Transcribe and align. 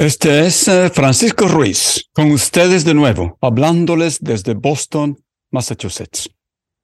Este 0.00 0.46
es 0.46 0.66
eh, 0.66 0.88
Francisco 0.88 1.46
Ruiz, 1.46 2.08
con 2.14 2.30
ustedes 2.30 2.86
de 2.86 2.94
nuevo, 2.94 3.36
hablándoles 3.42 4.18
desde 4.18 4.54
Boston, 4.54 5.22
Massachusetts. 5.50 6.30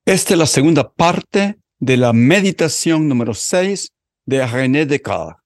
Esta 0.05 0.35
es 0.35 0.39
la 0.39 0.45
segunda 0.45 0.93
parte 0.93 1.57
de 1.79 1.97
la 1.97 2.13
meditación 2.13 3.09
número 3.09 3.33
6 3.33 3.91
de 4.27 4.47
René 4.47 4.85
Descartes, 4.85 5.43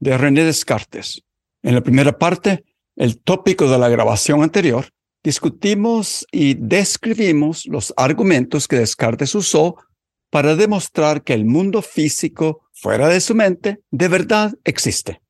de 0.00 0.18
René 0.18 0.44
Descartes. 0.44 1.22
En 1.62 1.74
la 1.74 1.80
primera 1.80 2.18
parte, 2.18 2.62
el 2.94 3.18
tópico 3.22 3.70
de 3.70 3.78
la 3.78 3.88
grabación 3.88 4.42
anterior, 4.42 4.90
discutimos 5.22 6.26
y 6.30 6.52
describimos 6.52 7.64
los 7.64 7.94
argumentos 7.96 8.68
que 8.68 8.76
Descartes 8.76 9.34
usó 9.34 9.76
para 10.28 10.56
demostrar 10.56 11.22
que 11.22 11.32
el 11.32 11.46
mundo 11.46 11.80
físico 11.80 12.68
fuera 12.74 13.08
de 13.08 13.22
su 13.22 13.34
mente 13.34 13.78
de 13.90 14.08
verdad 14.08 14.52
existe. 14.62 15.23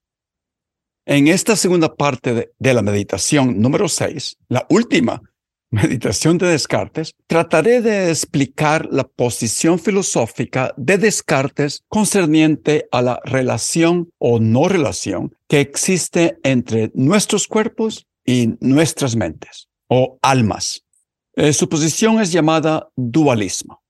En 1.07 1.29
esta 1.29 1.55
segunda 1.55 1.97
parte 1.97 2.51
de, 2.59 2.75
la 2.75 2.81
meditación 2.81 3.61
número 3.61 3.89
6, 3.89 4.39
la 4.49 4.67
última 4.71 5.21
meditación 5.71 6.39
de 6.39 6.47
Descartes, 6.47 7.13
trataré 7.27 7.83
de 7.83 8.09
explicar 8.09 8.89
la 8.91 9.05
posición 9.05 9.79
filosófica 9.79 10.73
de 10.79 10.97
Descartes 10.97 11.83
concerniente 11.89 12.89
a 12.91 13.03
la 13.03 13.21
relación 13.25 14.09
o 14.19 14.41
no 14.41 14.67
relación 14.67 15.37
que 15.47 15.61
existe 15.61 16.39
entre 16.43 16.91
nuestros 16.95 17.49
cuerpos 17.49 18.07
y 18.25 18.55
nuestras 18.61 19.15
mentes 19.15 19.69
o 19.89 20.19
almas. 20.23 20.85
Eh, 21.37 21.53
su 21.53 21.69
posición 21.69 22.21
es 22.21 22.33
llamada 22.33 22.89
dualismo. 22.97 23.83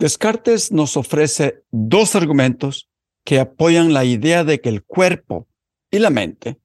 Descartes 0.00 0.72
nos 0.72 0.96
ofrece 0.96 1.62
dos 1.70 2.16
argumentos 2.16 2.88
que 3.24 3.38
apoyan 3.38 3.92
la 3.92 4.04
idea 4.04 4.42
de 4.42 4.60
que 4.60 4.70
el 4.70 4.82
cuerpo 4.82 5.47
y 5.90 5.98
la 5.98 6.10
mente 6.10 6.58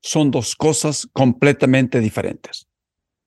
son 0.00 0.30
dos 0.30 0.56
cosas 0.56 1.08
completamente 1.12 2.00
diferentes. 2.00 2.66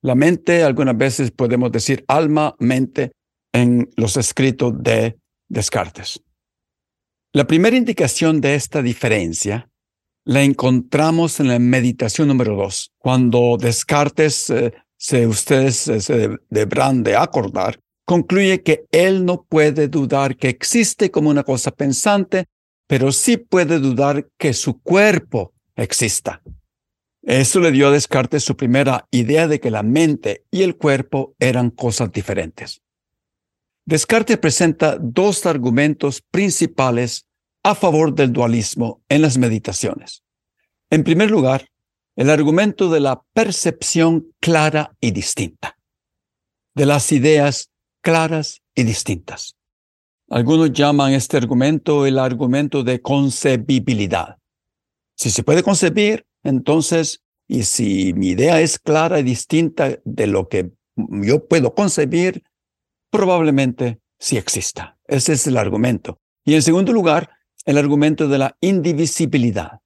La 0.02 0.14
mente, 0.14 0.62
algunas 0.62 0.96
veces 0.96 1.30
podemos 1.30 1.72
decir 1.72 2.04
alma, 2.06 2.54
mente, 2.58 3.12
en 3.52 3.88
los 3.96 4.16
escritos 4.16 4.74
de 4.82 5.18
Descartes. 5.48 6.22
La 7.32 7.46
primera 7.46 7.76
indicación 7.76 8.40
de 8.40 8.54
esta 8.54 8.82
diferencia 8.82 9.68
la 10.24 10.42
encontramos 10.42 11.40
en 11.40 11.48
la 11.48 11.58
meditación 11.58 12.28
número 12.28 12.56
dos, 12.56 12.92
cuando 12.98 13.56
Descartes, 13.58 14.50
eh, 14.50 14.72
ustedes 15.26 15.88
eh, 15.88 16.00
se 16.00 16.30
deberán 16.50 17.02
de 17.02 17.16
acordar, 17.16 17.78
concluye 18.04 18.62
que 18.62 18.86
él 18.90 19.24
no 19.24 19.44
puede 19.44 19.88
dudar 19.88 20.36
que 20.36 20.48
existe 20.48 21.10
como 21.10 21.30
una 21.30 21.44
cosa 21.44 21.70
pensante, 21.70 22.46
pero 22.86 23.12
sí 23.12 23.36
puede 23.36 23.78
dudar 23.78 24.28
que 24.38 24.52
su 24.52 24.80
cuerpo 24.80 25.52
exista. 25.74 26.42
Eso 27.22 27.58
le 27.60 27.72
dio 27.72 27.88
a 27.88 27.90
Descartes 27.90 28.44
su 28.44 28.56
primera 28.56 29.08
idea 29.10 29.48
de 29.48 29.58
que 29.58 29.70
la 29.70 29.82
mente 29.82 30.44
y 30.50 30.62
el 30.62 30.76
cuerpo 30.76 31.34
eran 31.40 31.70
cosas 31.70 32.12
diferentes. 32.12 32.82
Descartes 33.84 34.38
presenta 34.38 34.96
dos 35.00 35.44
argumentos 35.46 36.22
principales 36.30 37.26
a 37.64 37.74
favor 37.74 38.14
del 38.14 38.32
dualismo 38.32 39.02
en 39.08 39.22
las 39.22 39.38
meditaciones. 39.38 40.22
En 40.88 41.02
primer 41.02 41.30
lugar, 41.30 41.68
el 42.14 42.30
argumento 42.30 42.88
de 42.90 43.00
la 43.00 43.22
percepción 43.32 44.32
clara 44.40 44.94
y 45.00 45.10
distinta, 45.10 45.76
de 46.74 46.86
las 46.86 47.10
ideas 47.10 47.70
claras 48.02 48.62
y 48.74 48.84
distintas. 48.84 49.55
Algunos 50.28 50.72
llaman 50.72 51.12
este 51.12 51.36
argumento 51.36 52.04
el 52.04 52.18
argumento 52.18 52.82
de 52.82 53.00
concebibilidad. 53.00 54.38
Si 55.14 55.30
se 55.30 55.44
puede 55.44 55.62
concebir, 55.62 56.26
entonces, 56.42 57.22
y 57.46 57.62
si 57.62 58.12
mi 58.12 58.30
idea 58.30 58.60
es 58.60 58.78
clara 58.78 59.20
y 59.20 59.22
distinta 59.22 59.98
de 60.04 60.26
lo 60.26 60.48
que 60.48 60.72
yo 60.96 61.46
puedo 61.46 61.74
concebir, 61.74 62.42
probablemente 63.10 64.00
sí 64.18 64.36
exista. 64.36 64.98
Ese 65.06 65.34
es 65.34 65.46
el 65.46 65.56
argumento. 65.56 66.18
Y 66.44 66.54
en 66.54 66.62
segundo 66.62 66.92
lugar, 66.92 67.30
el 67.64 67.78
argumento 67.78 68.28
de 68.28 68.38
la 68.38 68.56
indivisibilidad 68.60 69.80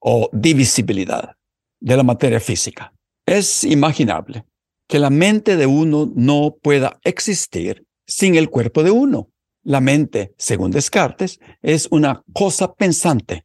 o 0.00 0.28
divisibilidad 0.32 1.36
de 1.80 1.96
la 1.96 2.02
materia 2.02 2.40
física. 2.40 2.92
Es 3.26 3.64
imaginable 3.64 4.44
que 4.86 4.98
la 4.98 5.10
mente 5.10 5.56
de 5.56 5.66
uno 5.66 6.10
no 6.14 6.56
pueda 6.62 6.98
existir 7.04 7.86
sin 8.06 8.34
el 8.36 8.48
cuerpo 8.48 8.82
de 8.82 8.90
uno. 8.90 9.30
La 9.62 9.80
mente, 9.80 10.34
según 10.38 10.70
Descartes, 10.70 11.40
es 11.62 11.88
una 11.90 12.22
cosa 12.32 12.74
pensante 12.74 13.44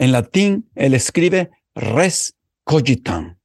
en 0.00 0.12
latín, 0.12 0.70
él 0.74 0.94
escribe 0.94 1.50
res 1.74 2.34
cogitam 2.64 3.38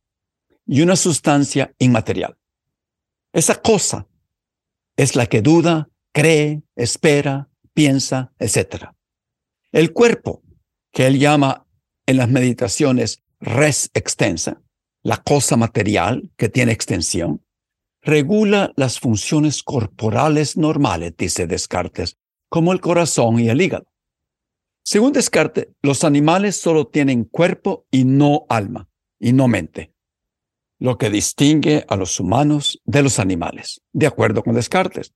y 0.65 0.81
una 0.81 0.95
sustancia 0.95 1.75
inmaterial. 1.79 2.37
Esa 3.33 3.61
cosa 3.61 4.07
es 4.95 5.17
la 5.17 5.25
que 5.25 5.41
duda, 5.41 5.89
cree, 6.13 6.63
espera, 6.77 7.49
piensa, 7.73 8.31
etc. 8.39 8.85
El 9.73 9.91
cuerpo, 9.91 10.43
que 10.93 11.07
él 11.07 11.19
llama 11.19 11.67
en 12.05 12.15
las 12.15 12.29
meditaciones 12.29 13.21
res 13.41 13.91
extensa, 13.93 14.61
la 15.03 15.17
cosa 15.17 15.57
material 15.57 16.31
que 16.37 16.47
tiene 16.47 16.71
extensión, 16.71 17.44
regula 18.05 18.71
las 18.75 18.99
funciones 18.99 19.63
corporales 19.63 20.57
normales, 20.57 21.13
dice 21.17 21.47
Descartes, 21.47 22.17
como 22.49 22.71
el 22.71 22.79
corazón 22.79 23.39
y 23.39 23.49
el 23.49 23.59
hígado. 23.59 23.87
Según 24.83 25.11
Descartes, 25.11 25.69
los 25.81 26.03
animales 26.03 26.55
solo 26.55 26.85
tienen 26.85 27.23
cuerpo 27.23 27.87
y 27.89 28.05
no 28.05 28.45
alma, 28.47 28.87
y 29.19 29.33
no 29.33 29.47
mente, 29.47 29.91
lo 30.77 30.99
que 30.99 31.09
distingue 31.09 31.83
a 31.87 31.95
los 31.95 32.19
humanos 32.19 32.79
de 32.85 33.01
los 33.01 33.17
animales, 33.17 33.81
de 33.91 34.05
acuerdo 34.05 34.43
con 34.43 34.53
Descartes. 34.53 35.11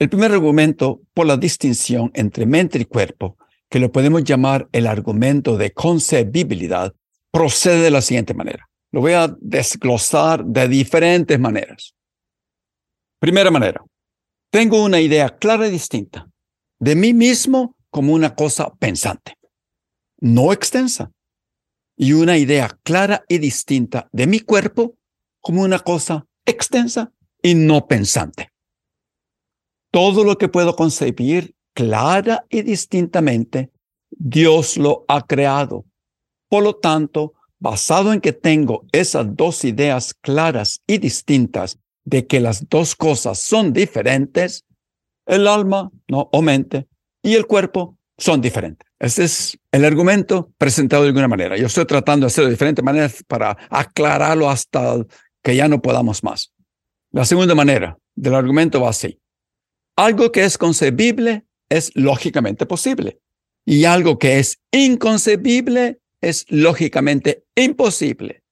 El 0.00 0.10
primer 0.10 0.32
argumento 0.32 1.02
por 1.14 1.26
la 1.26 1.36
distinción 1.36 2.10
entre 2.14 2.46
mente 2.46 2.80
y 2.80 2.84
cuerpo, 2.84 3.38
que 3.70 3.78
lo 3.78 3.92
podemos 3.92 4.24
llamar 4.24 4.68
el 4.72 4.88
argumento 4.88 5.56
de 5.56 5.72
concebibilidad, 5.72 6.92
procede 7.30 7.82
de 7.82 7.90
la 7.92 8.00
siguiente 8.00 8.34
manera. 8.34 8.68
Lo 8.96 9.02
voy 9.02 9.12
a 9.12 9.28
desglosar 9.42 10.42
de 10.42 10.66
diferentes 10.68 11.38
maneras. 11.38 11.94
Primera 13.20 13.50
manera, 13.50 13.84
tengo 14.50 14.82
una 14.82 14.98
idea 14.98 15.36
clara 15.36 15.66
y 15.66 15.70
distinta 15.70 16.30
de 16.80 16.96
mí 16.96 17.12
mismo 17.12 17.76
como 17.90 18.14
una 18.14 18.34
cosa 18.34 18.72
pensante, 18.76 19.34
no 20.18 20.50
extensa, 20.50 21.12
y 21.94 22.14
una 22.14 22.38
idea 22.38 22.70
clara 22.84 23.22
y 23.28 23.36
distinta 23.36 24.08
de 24.12 24.26
mi 24.26 24.40
cuerpo 24.40 24.94
como 25.42 25.60
una 25.60 25.80
cosa 25.80 26.24
extensa 26.46 27.12
y 27.42 27.54
no 27.54 27.86
pensante. 27.86 28.50
Todo 29.90 30.24
lo 30.24 30.38
que 30.38 30.48
puedo 30.48 30.74
concebir 30.74 31.54
clara 31.74 32.46
y 32.48 32.62
distintamente, 32.62 33.70
Dios 34.08 34.78
lo 34.78 35.04
ha 35.06 35.20
creado. 35.26 35.84
Por 36.48 36.62
lo 36.62 36.76
tanto, 36.76 37.34
basado 37.58 38.12
en 38.12 38.20
que 38.20 38.32
tengo 38.32 38.84
esas 38.92 39.34
dos 39.36 39.64
ideas 39.64 40.14
claras 40.14 40.80
y 40.86 40.98
distintas 40.98 41.78
de 42.04 42.26
que 42.26 42.40
las 42.40 42.68
dos 42.68 42.94
cosas 42.94 43.38
son 43.38 43.72
diferentes, 43.72 44.64
el 45.26 45.48
alma 45.48 45.90
no, 46.08 46.28
o 46.32 46.42
mente 46.42 46.86
y 47.22 47.34
el 47.34 47.46
cuerpo 47.46 47.98
son 48.18 48.40
diferentes. 48.40 48.86
Ese 48.98 49.24
es 49.24 49.58
el 49.72 49.84
argumento 49.84 50.52
presentado 50.56 51.02
de 51.02 51.08
alguna 51.08 51.28
manera. 51.28 51.56
Yo 51.56 51.66
estoy 51.66 51.84
tratando 51.84 52.24
de 52.24 52.28
hacerlo 52.28 52.48
de 52.48 52.54
diferentes 52.54 52.84
maneras 52.84 53.22
para 53.26 53.56
aclararlo 53.68 54.48
hasta 54.48 55.04
que 55.42 55.56
ya 55.56 55.68
no 55.68 55.82
podamos 55.82 56.22
más. 56.22 56.52
La 57.10 57.24
segunda 57.24 57.54
manera 57.54 57.98
del 58.14 58.34
argumento 58.34 58.80
va 58.80 58.90
así. 58.90 59.20
Algo 59.96 60.32
que 60.32 60.44
es 60.44 60.56
concebible 60.58 61.44
es 61.68 61.90
lógicamente 61.94 62.66
posible 62.66 63.20
y 63.64 63.84
algo 63.84 64.18
que 64.18 64.38
es 64.38 64.60
inconcebible 64.70 65.98
es 66.20 66.46
lógicamente 66.48 67.44
imposible. 67.54 68.42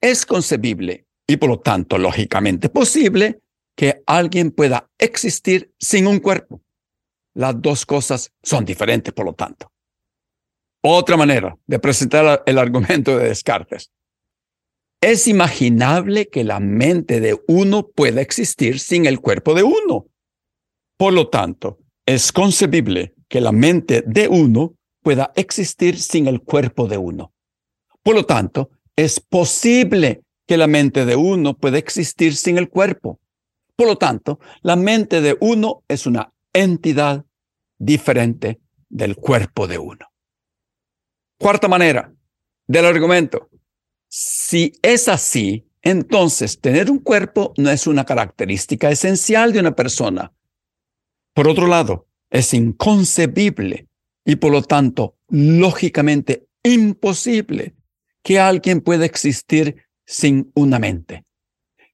Es 0.00 0.26
concebible 0.26 1.06
y 1.26 1.36
por 1.36 1.48
lo 1.48 1.60
tanto 1.60 1.98
lógicamente 1.98 2.68
posible 2.68 3.40
que 3.76 4.02
alguien 4.06 4.50
pueda 4.50 4.90
existir 4.98 5.72
sin 5.78 6.06
un 6.06 6.20
cuerpo. 6.20 6.62
Las 7.34 7.60
dos 7.60 7.84
cosas 7.84 8.32
son 8.42 8.64
diferentes, 8.64 9.12
por 9.12 9.26
lo 9.26 9.32
tanto. 9.32 9.72
Otra 10.82 11.16
manera 11.16 11.56
de 11.66 11.78
presentar 11.78 12.42
el 12.46 12.58
argumento 12.58 13.16
de 13.16 13.28
Descartes. 13.28 13.90
Es 15.00 15.26
imaginable 15.26 16.28
que 16.28 16.44
la 16.44 16.60
mente 16.60 17.20
de 17.20 17.38
uno 17.48 17.88
pueda 17.88 18.20
existir 18.20 18.78
sin 18.78 19.06
el 19.06 19.20
cuerpo 19.20 19.54
de 19.54 19.62
uno. 19.62 20.06
Por 20.96 21.12
lo 21.12 21.28
tanto, 21.28 21.78
es 22.06 22.32
concebible 22.32 23.14
que 23.28 23.40
la 23.40 23.52
mente 23.52 24.02
de 24.06 24.28
uno 24.28 24.76
pueda 25.04 25.32
existir 25.36 26.00
sin 26.00 26.26
el 26.26 26.40
cuerpo 26.40 26.88
de 26.88 26.96
uno. 26.96 27.34
Por 28.02 28.14
lo 28.14 28.24
tanto, 28.24 28.70
es 28.96 29.20
posible 29.20 30.22
que 30.46 30.56
la 30.56 30.66
mente 30.66 31.04
de 31.04 31.14
uno 31.14 31.58
pueda 31.58 31.76
existir 31.76 32.34
sin 32.34 32.56
el 32.56 32.70
cuerpo. 32.70 33.20
Por 33.76 33.86
lo 33.86 33.96
tanto, 33.96 34.40
la 34.62 34.76
mente 34.76 35.20
de 35.20 35.36
uno 35.40 35.84
es 35.88 36.06
una 36.06 36.32
entidad 36.54 37.24
diferente 37.78 38.60
del 38.88 39.16
cuerpo 39.16 39.66
de 39.66 39.78
uno. 39.78 40.10
Cuarta 41.38 41.68
manera 41.68 42.10
del 42.66 42.86
argumento. 42.86 43.50
Si 44.08 44.72
es 44.80 45.08
así, 45.08 45.68
entonces 45.82 46.60
tener 46.60 46.90
un 46.90 47.00
cuerpo 47.00 47.52
no 47.58 47.68
es 47.68 47.86
una 47.86 48.06
característica 48.06 48.90
esencial 48.90 49.52
de 49.52 49.60
una 49.60 49.76
persona. 49.76 50.32
Por 51.34 51.46
otro 51.46 51.66
lado, 51.66 52.06
es 52.30 52.54
inconcebible 52.54 53.88
y 54.24 54.36
por 54.36 54.52
lo 54.52 54.62
tanto 54.62 55.16
lógicamente 55.28 56.46
imposible 56.62 57.74
que 58.22 58.40
alguien 58.40 58.80
pueda 58.80 59.04
existir 59.04 59.84
sin 60.06 60.50
una 60.54 60.78
mente. 60.78 61.24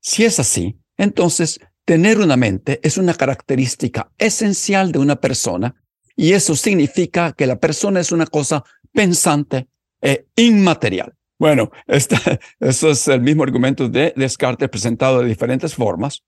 Si 0.00 0.24
es 0.24 0.38
así, 0.38 0.78
entonces 0.96 1.60
tener 1.84 2.18
una 2.18 2.36
mente 2.36 2.80
es 2.82 2.98
una 2.98 3.14
característica 3.14 4.12
esencial 4.16 4.92
de 4.92 4.98
una 5.00 5.16
persona 5.16 5.74
y 6.16 6.32
eso 6.32 6.54
significa 6.54 7.32
que 7.32 7.46
la 7.46 7.58
persona 7.58 8.00
es 8.00 8.12
una 8.12 8.26
cosa 8.26 8.62
pensante 8.92 9.68
e 10.00 10.26
inmaterial. 10.36 11.14
Bueno, 11.38 11.70
este, 11.86 12.16
eso 12.60 12.90
es 12.90 13.08
el 13.08 13.22
mismo 13.22 13.42
argumento 13.42 13.88
de 13.88 14.12
Descartes 14.16 14.68
presentado 14.68 15.20
de 15.20 15.28
diferentes 15.28 15.74
formas. 15.74 16.22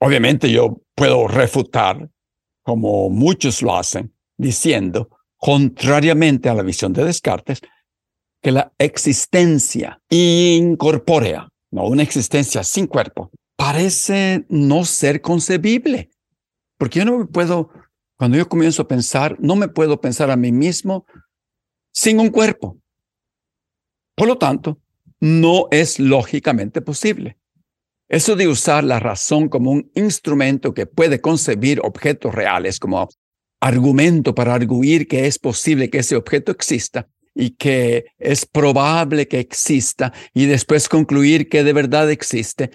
Obviamente 0.00 0.50
yo 0.50 0.82
puedo 0.96 1.28
refutar, 1.28 2.10
como 2.62 3.08
muchos 3.08 3.62
lo 3.62 3.76
hacen, 3.76 4.12
diciendo, 4.42 5.08
contrariamente 5.38 6.48
a 6.48 6.54
la 6.54 6.62
visión 6.62 6.92
de 6.92 7.04
Descartes, 7.04 7.60
que 8.42 8.52
la 8.52 8.72
existencia 8.76 10.00
incorpórea, 10.10 11.48
no 11.70 11.86
una 11.86 12.02
existencia 12.02 12.62
sin 12.64 12.86
cuerpo, 12.86 13.30
parece 13.56 14.44
no 14.48 14.84
ser 14.84 15.20
concebible. 15.20 16.10
Porque 16.76 16.98
yo 16.98 17.04
no 17.04 17.18
me 17.18 17.26
puedo, 17.26 17.70
cuando 18.18 18.36
yo 18.36 18.48
comienzo 18.48 18.82
a 18.82 18.88
pensar, 18.88 19.36
no 19.38 19.56
me 19.56 19.68
puedo 19.68 20.00
pensar 20.00 20.30
a 20.30 20.36
mí 20.36 20.50
mismo 20.52 21.06
sin 21.92 22.18
un 22.18 22.30
cuerpo. 22.30 22.78
Por 24.16 24.26
lo 24.26 24.36
tanto, 24.36 24.80
no 25.20 25.68
es 25.70 26.00
lógicamente 26.00 26.82
posible. 26.82 27.38
Eso 28.08 28.36
de 28.36 28.48
usar 28.48 28.84
la 28.84 28.98
razón 28.98 29.48
como 29.48 29.70
un 29.70 29.90
instrumento 29.94 30.74
que 30.74 30.86
puede 30.86 31.20
concebir 31.20 31.80
objetos 31.82 32.34
reales 32.34 32.78
como 32.78 33.08
argumento 33.62 34.34
para 34.34 34.54
arguir 34.54 35.06
que 35.06 35.26
es 35.28 35.38
posible 35.38 35.88
que 35.88 35.98
ese 35.98 36.16
objeto 36.16 36.50
exista 36.50 37.06
y 37.32 37.50
que 37.50 38.06
es 38.18 38.44
probable 38.44 39.28
que 39.28 39.38
exista 39.38 40.12
y 40.34 40.46
después 40.46 40.88
concluir 40.88 41.48
que 41.48 41.62
de 41.62 41.72
verdad 41.72 42.10
existe, 42.10 42.72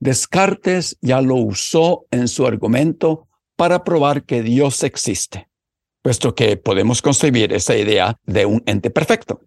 Descartes 0.00 0.98
ya 1.00 1.22
lo 1.22 1.36
usó 1.36 2.06
en 2.10 2.26
su 2.26 2.46
argumento 2.46 3.28
para 3.56 3.84
probar 3.84 4.24
que 4.24 4.42
Dios 4.42 4.82
existe, 4.82 5.48
puesto 6.02 6.34
que 6.34 6.56
podemos 6.56 7.00
concebir 7.00 7.52
esa 7.52 7.76
idea 7.76 8.18
de 8.26 8.44
un 8.44 8.60
ente 8.66 8.90
perfecto. 8.90 9.40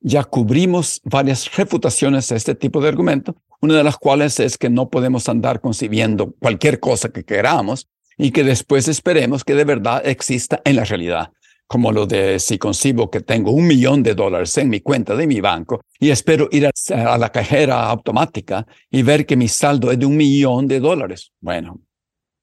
Ya 0.00 0.24
cubrimos 0.24 1.02
varias 1.04 1.54
refutaciones 1.54 2.32
a 2.32 2.36
este 2.36 2.54
tipo 2.54 2.80
de 2.80 2.88
argumento, 2.88 3.36
una 3.60 3.76
de 3.76 3.84
las 3.84 3.98
cuales 3.98 4.40
es 4.40 4.56
que 4.56 4.70
no 4.70 4.88
podemos 4.88 5.28
andar 5.28 5.60
concibiendo 5.60 6.32
cualquier 6.40 6.80
cosa 6.80 7.10
que 7.10 7.24
queramos 7.24 7.88
y 8.18 8.32
que 8.32 8.44
después 8.44 8.88
esperemos 8.88 9.44
que 9.44 9.54
de 9.54 9.64
verdad 9.64 10.02
exista 10.04 10.60
en 10.64 10.76
la 10.76 10.84
realidad 10.84 11.30
como 11.68 11.92
lo 11.92 12.06
de 12.06 12.40
si 12.40 12.58
concibo 12.58 13.10
que 13.10 13.20
tengo 13.20 13.52
un 13.52 13.66
millón 13.66 14.02
de 14.02 14.14
dólares 14.14 14.56
en 14.56 14.70
mi 14.70 14.80
cuenta 14.80 15.14
de 15.14 15.26
mi 15.26 15.40
banco 15.40 15.82
y 16.00 16.10
espero 16.10 16.48
ir 16.50 16.66
a, 16.66 17.18
la 17.18 17.30
cajera 17.30 17.84
automática 17.84 18.66
y 18.90 19.02
ver 19.02 19.26
que 19.26 19.36
mi 19.36 19.48
saldo 19.48 19.92
es 19.92 19.98
de 19.98 20.06
un 20.06 20.16
millón 20.16 20.66
de 20.66 20.80
dólares. 20.80 21.30
Bueno, 21.40 21.78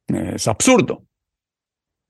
es 0.08 0.48
absurdo. 0.48 1.08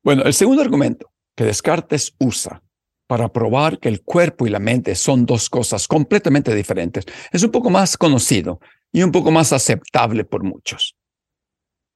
Bueno, 0.04 0.24
el 0.24 0.34
segundo 0.34 0.62
argumento 0.62 1.14
que 1.36 1.46
Descartes 1.46 2.14
usa 2.20 2.62
para 3.08 3.32
probar 3.32 3.80
que 3.80 3.88
el 3.88 4.04
cuerpo 4.04 4.46
y 4.46 4.50
la 4.50 4.60
mente 4.60 4.94
son 4.94 5.26
dos 5.26 5.50
cosas 5.50 5.88
completamente 5.88 6.54
diferentes 6.54 7.06
es 7.32 7.44
un 7.44 7.52
poco 7.52 7.70
más 7.70 7.98
conocido 7.98 8.60
y 8.92 9.04
un 9.04 9.12
poco 9.12 9.32
más 9.32 9.54
aceptable 9.54 10.26
por 10.26 10.44
muchos. 10.44 10.98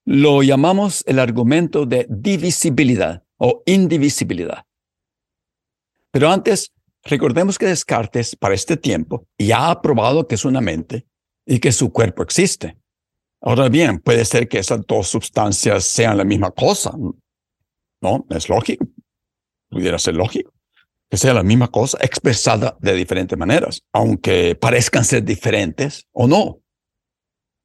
Lo 0.06 0.44
llamamos 0.44 1.04
el 1.08 1.20
argumento 1.20 1.86
de 1.86 2.08
divisibilidad 2.10 3.24
o 3.38 3.64
indivisibilidad. 3.66 4.66
Pero 6.12 6.30
antes, 6.30 6.74
recordemos 7.04 7.58
que 7.58 7.68
Descartes, 7.68 8.36
para 8.36 8.56
este 8.56 8.78
tiempo, 8.78 9.28
ya 9.38 9.70
ha 9.70 9.82
probado 9.82 10.28
que 10.28 10.36
es 10.36 10.46
una 10.46 10.62
mente 10.62 11.06
y 11.46 11.60
que 11.60 11.72
su 11.72 11.92
cuerpo 11.92 12.24
existe. 12.24 12.78
Ahora 13.42 13.70
bien, 13.70 14.00
puede 14.00 14.26
ser 14.26 14.48
que 14.48 14.60
esas 14.60 14.86
dos 14.86 15.08
sustancias 15.08 15.86
sean 15.86 16.18
la 16.18 16.24
misma 16.24 16.52
cosa. 16.52 16.92
¿No? 18.02 18.26
Es 18.30 18.50
lógico. 18.50 18.86
Pudiera 19.70 20.00
ser 20.00 20.16
lógico. 20.16 20.54
Que 21.10 21.18
sea 21.18 21.34
la 21.34 21.44
misma 21.44 21.70
cosa 21.70 21.98
expresada 22.02 22.78
de 22.82 22.94
diferentes 22.94 23.38
maneras, 23.38 23.82
aunque 23.94 24.56
parezcan 24.56 25.06
ser 25.06 25.24
diferentes 25.24 26.08
o 26.12 26.28
no. 26.28 26.60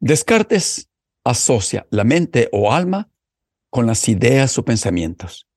Descartes 0.01 0.89
asocia 1.25 1.87
la 1.91 2.05
mente 2.05 2.49
o 2.53 2.73
alma 2.73 3.09
con 3.71 3.87
las 3.87 4.09
ideas 4.09 4.57
o 4.59 4.65
pensamientos. 4.65 5.49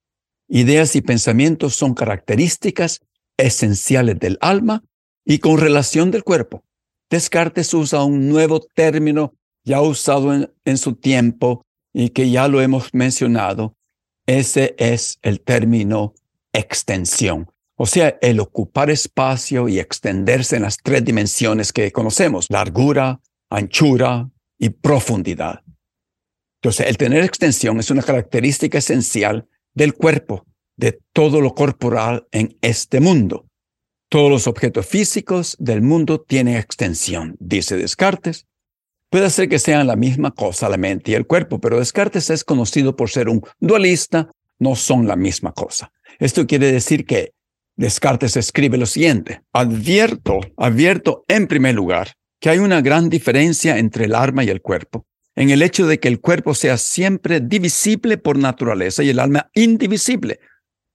Ideas 0.47 0.95
y 0.95 1.01
pensamientos 1.01 1.75
son 1.75 1.93
características 1.93 3.01
esenciales 3.37 4.17
del 4.19 4.37
alma 4.41 4.83
y 5.25 5.39
con 5.39 5.57
relación 5.57 6.09
del 6.09 6.23
cuerpo. 6.23 6.63
Descartes 7.09 7.73
usa 7.73 8.03
un 8.03 8.27
nuevo 8.29 8.59
término 8.59 9.33
ya 9.63 9.81
usado 9.81 10.33
en, 10.33 10.77
su 10.77 10.95
tiempo 10.95 11.65
y 11.93 12.09
que 12.09 12.29
ya 12.29 12.47
lo 12.47 12.61
hemos 12.61 12.93
mencionado. 12.93 13.75
Ese 14.25 14.75
es 14.77 15.19
el 15.21 15.41
término 15.41 16.13
extensión. 16.53 17.51
O 17.75 17.85
sea, 17.85 18.17
el 18.21 18.39
ocupar 18.39 18.89
espacio 18.89 19.67
y 19.67 19.79
extenderse 19.79 20.55
en 20.55 20.63
las 20.63 20.77
tres 20.77 21.03
dimensiones 21.03 21.73
que 21.73 21.91
conocemos, 21.91 22.47
largura, 22.49 23.19
anchura 23.49 24.29
y 24.57 24.69
profundidad. 24.69 25.63
Entonces, 26.61 26.87
el 26.87 26.97
tener 26.97 27.23
extensión 27.23 27.79
es 27.79 27.91
una 27.91 28.01
característica 28.01 28.79
esencial 28.79 29.47
del 29.73 29.93
cuerpo, 29.93 30.45
de 30.75 30.99
todo 31.13 31.41
lo 31.41 31.53
corporal 31.53 32.27
en 32.31 32.57
este 32.61 32.99
mundo. 32.99 33.45
Todos 34.09 34.31
los 34.31 34.47
objetos 34.47 34.85
físicos 34.85 35.55
del 35.59 35.81
mundo 35.81 36.21
tienen 36.21 36.55
extensión, 36.55 37.35
dice 37.39 37.75
Descartes. 37.75 38.47
Puede 39.09 39.29
ser 39.29 39.49
que 39.49 39.59
sean 39.59 39.87
la 39.87 39.95
misma 39.95 40.31
cosa 40.31 40.69
la 40.69 40.77
mente 40.77 41.11
y 41.11 41.13
el 41.13 41.27
cuerpo, 41.27 41.59
pero 41.59 41.79
Descartes 41.79 42.29
es 42.29 42.43
conocido 42.43 42.95
por 42.95 43.09
ser 43.09 43.29
un 43.29 43.41
dualista, 43.59 44.31
no 44.59 44.75
son 44.75 45.07
la 45.07 45.15
misma 45.15 45.51
cosa. 45.51 45.91
Esto 46.19 46.47
quiere 46.47 46.71
decir 46.71 47.05
que 47.05 47.33
Descartes 47.75 48.35
escribe 48.35 48.77
lo 48.77 48.87
siguiente, 48.87 49.41
advierto, 49.53 50.39
advierto 50.57 51.23
en 51.27 51.47
primer 51.47 51.75
lugar 51.75 52.13
que 52.39 52.49
hay 52.49 52.59
una 52.59 52.81
gran 52.81 53.09
diferencia 53.09 53.77
entre 53.77 54.05
el 54.05 54.15
alma 54.15 54.43
y 54.43 54.49
el 54.49 54.61
cuerpo, 54.61 55.05
en 55.35 55.49
el 55.49 55.61
hecho 55.61 55.87
de 55.87 55.99
que 55.99 56.07
el 56.07 56.19
cuerpo 56.19 56.53
sea 56.53 56.77
siempre 56.77 57.39
divisible 57.39 58.17
por 58.17 58.37
naturaleza 58.37 59.03
y 59.03 59.09
el 59.09 59.19
alma 59.19 59.49
indivisible. 59.53 60.39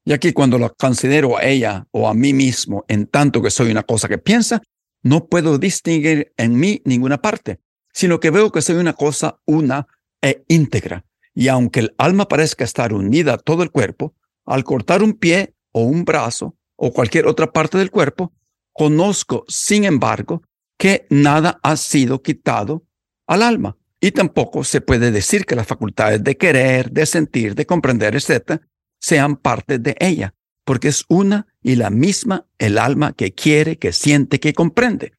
Y 0.04 0.12
aquí 0.12 0.32
cuando 0.32 0.58
lo 0.58 0.72
considero 0.74 1.38
a 1.38 1.44
ella 1.44 1.86
o 1.92 2.08
a 2.08 2.14
mí 2.14 2.32
mismo 2.32 2.84
en 2.88 3.06
tanto 3.06 3.40
que 3.40 3.50
soy 3.50 3.70
una 3.70 3.84
cosa 3.84 4.08
que 4.08 4.18
piensa, 4.18 4.62
no 5.02 5.26
puedo 5.26 5.58
distinguir 5.58 6.32
en 6.36 6.58
mí 6.58 6.80
ninguna 6.84 7.20
parte, 7.20 7.60
sino 7.92 8.20
que 8.20 8.30
veo 8.30 8.50
que 8.50 8.62
soy 8.62 8.76
una 8.76 8.94
cosa 8.94 9.38
una 9.46 9.86
e 10.20 10.44
íntegra. 10.48 11.04
Y 11.34 11.48
aunque 11.48 11.80
el 11.80 11.94
alma 11.98 12.28
parezca 12.28 12.64
estar 12.64 12.92
unida 12.92 13.34
a 13.34 13.38
todo 13.38 13.62
el 13.62 13.70
cuerpo, 13.70 14.14
al 14.44 14.64
cortar 14.64 15.02
un 15.02 15.14
pie 15.14 15.54
o 15.72 15.82
un 15.82 16.04
brazo 16.04 16.56
o 16.76 16.92
cualquier 16.92 17.26
otra 17.26 17.52
parte 17.52 17.78
del 17.78 17.90
cuerpo, 17.90 18.32
conozco, 18.72 19.44
sin 19.48 19.84
embargo, 19.84 20.42
que 20.82 21.06
nada 21.10 21.60
ha 21.62 21.76
sido 21.76 22.22
quitado 22.22 22.84
al 23.28 23.44
alma. 23.44 23.76
Y 24.00 24.10
tampoco 24.10 24.64
se 24.64 24.80
puede 24.80 25.12
decir 25.12 25.46
que 25.46 25.54
las 25.54 25.68
facultades 25.68 26.24
de 26.24 26.36
querer, 26.36 26.90
de 26.90 27.06
sentir, 27.06 27.54
de 27.54 27.66
comprender, 27.66 28.16
etc., 28.16 28.60
sean 28.98 29.36
parte 29.36 29.78
de 29.78 29.94
ella. 30.00 30.34
porque 30.64 30.88
es 30.88 31.04
una 31.08 31.46
y 31.62 31.74
la 31.76 31.90
misma 31.90 32.46
el 32.58 32.78
alma 32.78 33.12
que 33.12 33.32
quiere, 33.32 33.78
que 33.78 33.92
siente, 33.92 34.40
que 34.40 34.52
comprende. 34.52 35.12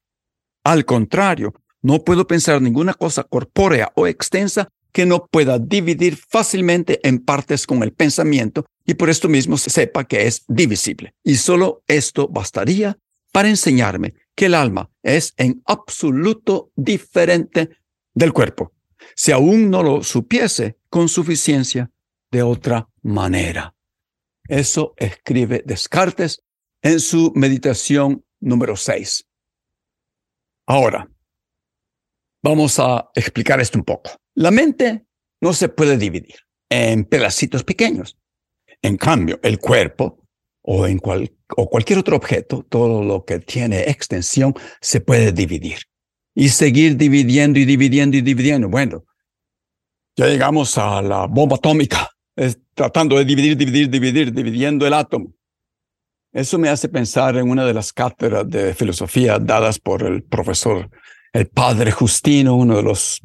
Al 0.63 0.83
contrario, 0.85 1.53
no 1.81 2.03
puedo 2.03 2.27
pensar 2.27 2.61
ninguna 2.61 2.93
cosa 2.93 3.23
corpórea 3.23 3.91
o 3.95 4.07
extensa 4.07 4.69
que 4.93 5.05
no 5.05 5.27
pueda 5.27 5.59
dividir 5.59 6.17
fácilmente 6.17 6.99
en 7.07 7.19
partes 7.19 7.67
con 7.67 7.83
el 7.83 7.91
pensamiento 7.91 8.65
y 8.85 8.93
por 8.93 9.09
esto 9.09 9.27
mismo 9.27 9.57
se 9.57 9.69
sepa 9.69 10.05
que 10.05 10.27
es 10.27 10.43
divisible. 10.47 11.13
Y 11.23 11.35
solo 11.35 11.83
esto 11.87 12.27
bastaría 12.29 12.97
para 13.33 13.49
enseñarme 13.49 14.13
que 14.35 14.47
el 14.47 14.55
alma 14.55 14.89
es 15.01 15.33
en 15.37 15.61
absoluto 15.65 16.71
diferente 16.75 17.69
del 18.13 18.33
cuerpo, 18.33 18.73
si 19.15 19.31
aún 19.31 19.69
no 19.69 19.83
lo 19.83 20.03
supiese 20.03 20.77
con 20.89 21.09
suficiencia 21.09 21.91
de 22.31 22.43
otra 22.43 22.89
manera. 23.01 23.75
Eso 24.47 24.93
escribe 24.97 25.63
Descartes 25.65 26.43
en 26.81 26.99
su 26.99 27.31
meditación 27.35 28.25
número 28.39 28.75
6. 28.75 29.27
Ahora, 30.67 31.09
vamos 32.41 32.79
a 32.79 33.09
explicar 33.15 33.59
esto 33.61 33.77
un 33.77 33.85
poco. 33.85 34.11
La 34.35 34.51
mente 34.51 35.05
no 35.41 35.53
se 35.53 35.69
puede 35.69 35.97
dividir 35.97 36.35
en 36.69 37.05
pedacitos 37.05 37.63
pequeños. 37.63 38.17
En 38.81 38.97
cambio, 38.97 39.39
el 39.43 39.59
cuerpo 39.59 40.22
o, 40.63 40.87
en 40.87 40.99
o 41.03 41.69
cualquier 41.69 41.99
otro 41.99 42.15
objeto, 42.15 42.65
todo 42.67 43.03
lo 43.03 43.25
que 43.25 43.39
tiene 43.39 43.81
extensión, 43.81 44.55
se 44.81 45.01
puede 45.01 45.31
dividir. 45.31 45.79
Y 46.33 46.49
seguir 46.49 46.97
dividiendo 46.97 47.59
y 47.59 47.65
dividiendo 47.65 48.17
y 48.17 48.21
dividiendo. 48.21 48.69
Bueno, 48.69 49.03
ya 50.15 50.27
llegamos 50.27 50.77
a 50.77 51.01
la 51.01 51.27
bomba 51.27 51.57
atómica, 51.57 52.09
tratando 52.73 53.17
de 53.17 53.25
dividir, 53.25 53.55
dividir, 53.55 53.89
dividir, 53.89 54.33
dividiendo 54.33 54.87
el 54.87 54.93
átomo. 54.93 55.33
Eso 56.31 56.57
me 56.57 56.69
hace 56.69 56.89
pensar 56.89 57.35
en 57.35 57.47
una 57.47 57.65
de 57.65 57.73
las 57.73 57.93
cátedras 57.93 58.49
de 58.49 58.73
filosofía 58.73 59.37
dadas 59.37 59.77
por 59.77 60.01
el 60.01 60.23
profesor, 60.23 60.89
el 61.31 61.47
padre 61.47 61.91
Justino, 61.91 62.55
uno 62.55 62.77
de 62.77 62.83
los 62.83 63.21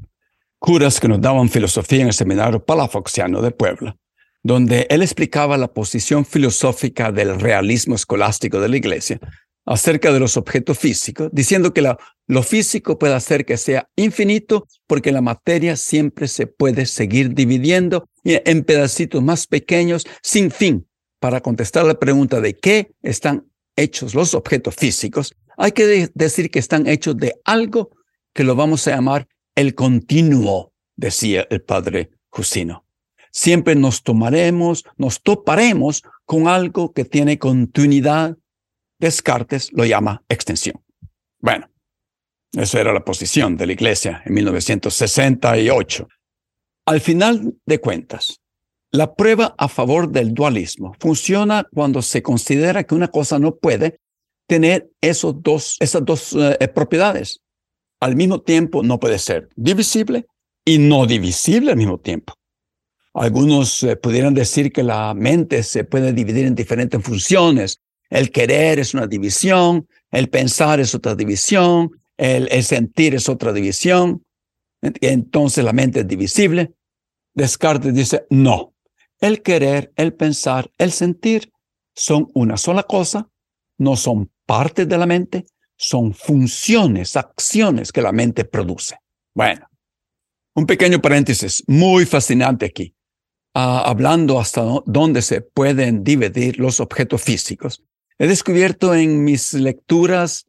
curas 0.58 1.00
que 1.00 1.08
nos 1.08 1.20
daban 1.20 1.48
filosofía 1.48 2.02
en 2.02 2.08
el 2.08 2.12
seminario 2.12 2.62
palafoxiano 2.62 3.40
de 3.40 3.52
Puebla 3.52 3.96
donde 4.42 4.86
él 4.90 5.02
explicaba 5.02 5.56
la 5.56 5.72
posición 5.72 6.24
filosófica 6.24 7.12
del 7.12 7.40
realismo 7.40 7.94
escolástico 7.94 8.60
de 8.60 8.68
la 8.68 8.76
iglesia 8.76 9.20
acerca 9.66 10.12
de 10.12 10.20
los 10.20 10.38
objetos 10.38 10.78
físicos, 10.78 11.28
diciendo 11.30 11.74
que 11.74 11.82
lo 12.26 12.42
físico 12.42 12.98
puede 12.98 13.14
hacer 13.14 13.44
que 13.44 13.58
sea 13.58 13.86
infinito 13.96 14.66
porque 14.86 15.12
la 15.12 15.20
materia 15.20 15.76
siempre 15.76 16.26
se 16.26 16.46
puede 16.46 16.86
seguir 16.86 17.34
dividiendo 17.34 18.08
en 18.24 18.64
pedacitos 18.64 19.22
más 19.22 19.46
pequeños 19.46 20.06
sin 20.22 20.50
fin. 20.50 20.86
Para 21.20 21.42
contestar 21.42 21.84
la 21.84 21.98
pregunta 21.98 22.40
de 22.40 22.54
qué 22.54 22.92
están 23.02 23.46
hechos 23.76 24.14
los 24.14 24.32
objetos 24.32 24.74
físicos, 24.74 25.34
hay 25.58 25.72
que 25.72 26.08
decir 26.14 26.50
que 26.50 26.60
están 26.60 26.86
hechos 26.86 27.16
de 27.18 27.34
algo 27.44 27.90
que 28.32 28.44
lo 28.44 28.54
vamos 28.54 28.86
a 28.86 28.92
llamar 28.92 29.28
el 29.54 29.74
continuo, 29.74 30.72
decía 30.96 31.46
el 31.50 31.60
padre 31.60 32.10
Justino 32.30 32.87
siempre 33.30 33.74
nos 33.74 34.02
tomaremos, 34.02 34.84
nos 34.96 35.22
toparemos 35.22 36.02
con 36.24 36.48
algo 36.48 36.92
que 36.92 37.04
tiene 37.04 37.38
continuidad. 37.38 38.36
Descartes 38.98 39.72
lo 39.72 39.84
llama 39.84 40.22
extensión. 40.28 40.82
Bueno, 41.40 41.68
eso 42.52 42.78
era 42.78 42.92
la 42.92 43.04
posición 43.04 43.56
de 43.56 43.66
la 43.66 43.72
Iglesia 43.72 44.22
en 44.24 44.34
1968. 44.34 46.08
Al 46.86 47.00
final 47.00 47.54
de 47.66 47.80
cuentas, 47.80 48.40
la 48.90 49.14
prueba 49.14 49.54
a 49.58 49.68
favor 49.68 50.10
del 50.10 50.32
dualismo 50.32 50.94
funciona 50.98 51.66
cuando 51.74 52.00
se 52.00 52.22
considera 52.22 52.84
que 52.84 52.94
una 52.94 53.08
cosa 53.08 53.38
no 53.38 53.56
puede 53.56 54.00
tener 54.48 54.90
esos 55.02 55.42
dos, 55.42 55.76
esas 55.80 56.04
dos 56.04 56.34
eh, 56.34 56.68
propiedades. 56.68 57.40
Al 58.00 58.16
mismo 58.16 58.40
tiempo 58.40 58.82
no 58.82 58.98
puede 58.98 59.18
ser 59.18 59.50
divisible 59.56 60.26
y 60.64 60.78
no 60.78 61.06
divisible 61.06 61.72
al 61.72 61.76
mismo 61.76 61.98
tiempo. 61.98 62.37
Algunos 63.18 63.82
eh, 63.82 63.96
pudieran 63.96 64.32
decir 64.32 64.72
que 64.72 64.82
la 64.82 65.12
mente 65.12 65.62
se 65.64 65.82
puede 65.84 66.12
dividir 66.12 66.46
en 66.46 66.54
diferentes 66.54 67.02
funciones. 67.02 67.80
El 68.10 68.30
querer 68.30 68.78
es 68.78 68.94
una 68.94 69.06
división, 69.06 69.88
el 70.10 70.28
pensar 70.28 70.78
es 70.78 70.94
otra 70.94 71.14
división, 71.14 71.90
el, 72.16 72.48
el 72.50 72.62
sentir 72.62 73.14
es 73.16 73.28
otra 73.28 73.52
división. 73.52 74.24
Entonces 74.80 75.64
la 75.64 75.72
mente 75.72 76.00
es 76.00 76.08
divisible. 76.08 76.72
Descartes 77.34 77.92
dice, 77.92 78.24
no, 78.30 78.74
el 79.20 79.42
querer, 79.42 79.92
el 79.96 80.14
pensar, 80.14 80.70
el 80.78 80.92
sentir 80.92 81.52
son 81.94 82.28
una 82.34 82.56
sola 82.56 82.84
cosa, 82.84 83.28
no 83.78 83.96
son 83.96 84.30
parte 84.46 84.86
de 84.86 84.96
la 84.96 85.06
mente, 85.06 85.44
son 85.76 86.14
funciones, 86.14 87.16
acciones 87.16 87.90
que 87.90 88.02
la 88.02 88.12
mente 88.12 88.44
produce. 88.44 88.96
Bueno, 89.34 89.66
un 90.54 90.66
pequeño 90.66 91.00
paréntesis 91.00 91.64
muy 91.66 92.06
fascinante 92.06 92.66
aquí. 92.66 92.94
Ah, 93.60 93.82
hablando 93.84 94.38
hasta 94.38 94.62
dónde 94.86 95.20
se 95.20 95.40
pueden 95.40 96.04
dividir 96.04 96.60
los 96.60 96.78
objetos 96.78 97.20
físicos, 97.20 97.82
he 98.16 98.28
descubierto 98.28 98.94
en 98.94 99.24
mis 99.24 99.52
lecturas 99.52 100.46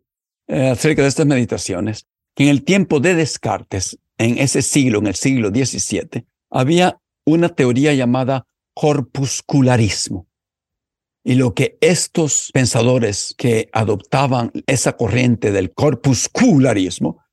eh, 0.47 0.69
acerca 0.69 1.01
de 1.01 1.07
estas 1.07 1.25
meditaciones 1.25 2.05
que 2.35 2.43
en 2.43 2.49
el 2.49 2.63
tiempo 2.63 2.99
de 2.99 3.15
Descartes, 3.15 3.97
en 4.19 4.37
ese 4.37 4.61
siglo, 4.61 4.99
en 4.99 5.07
el 5.07 5.15
siglo 5.15 5.49
XVII, 5.49 6.27
había 6.51 6.99
una 7.25 7.49
teoría 7.49 7.95
llamada 7.95 8.45
corpuscularismo. 8.75 10.27
Y 11.23 11.33
lo 11.33 11.55
que 11.55 11.79
estos 11.81 12.51
pensadores 12.53 13.33
que 13.39 13.69
adoptaban 13.73 14.51
esa 14.67 14.95
corriente 14.95 15.51
del 15.51 15.73
corpuscularismo 15.73 17.23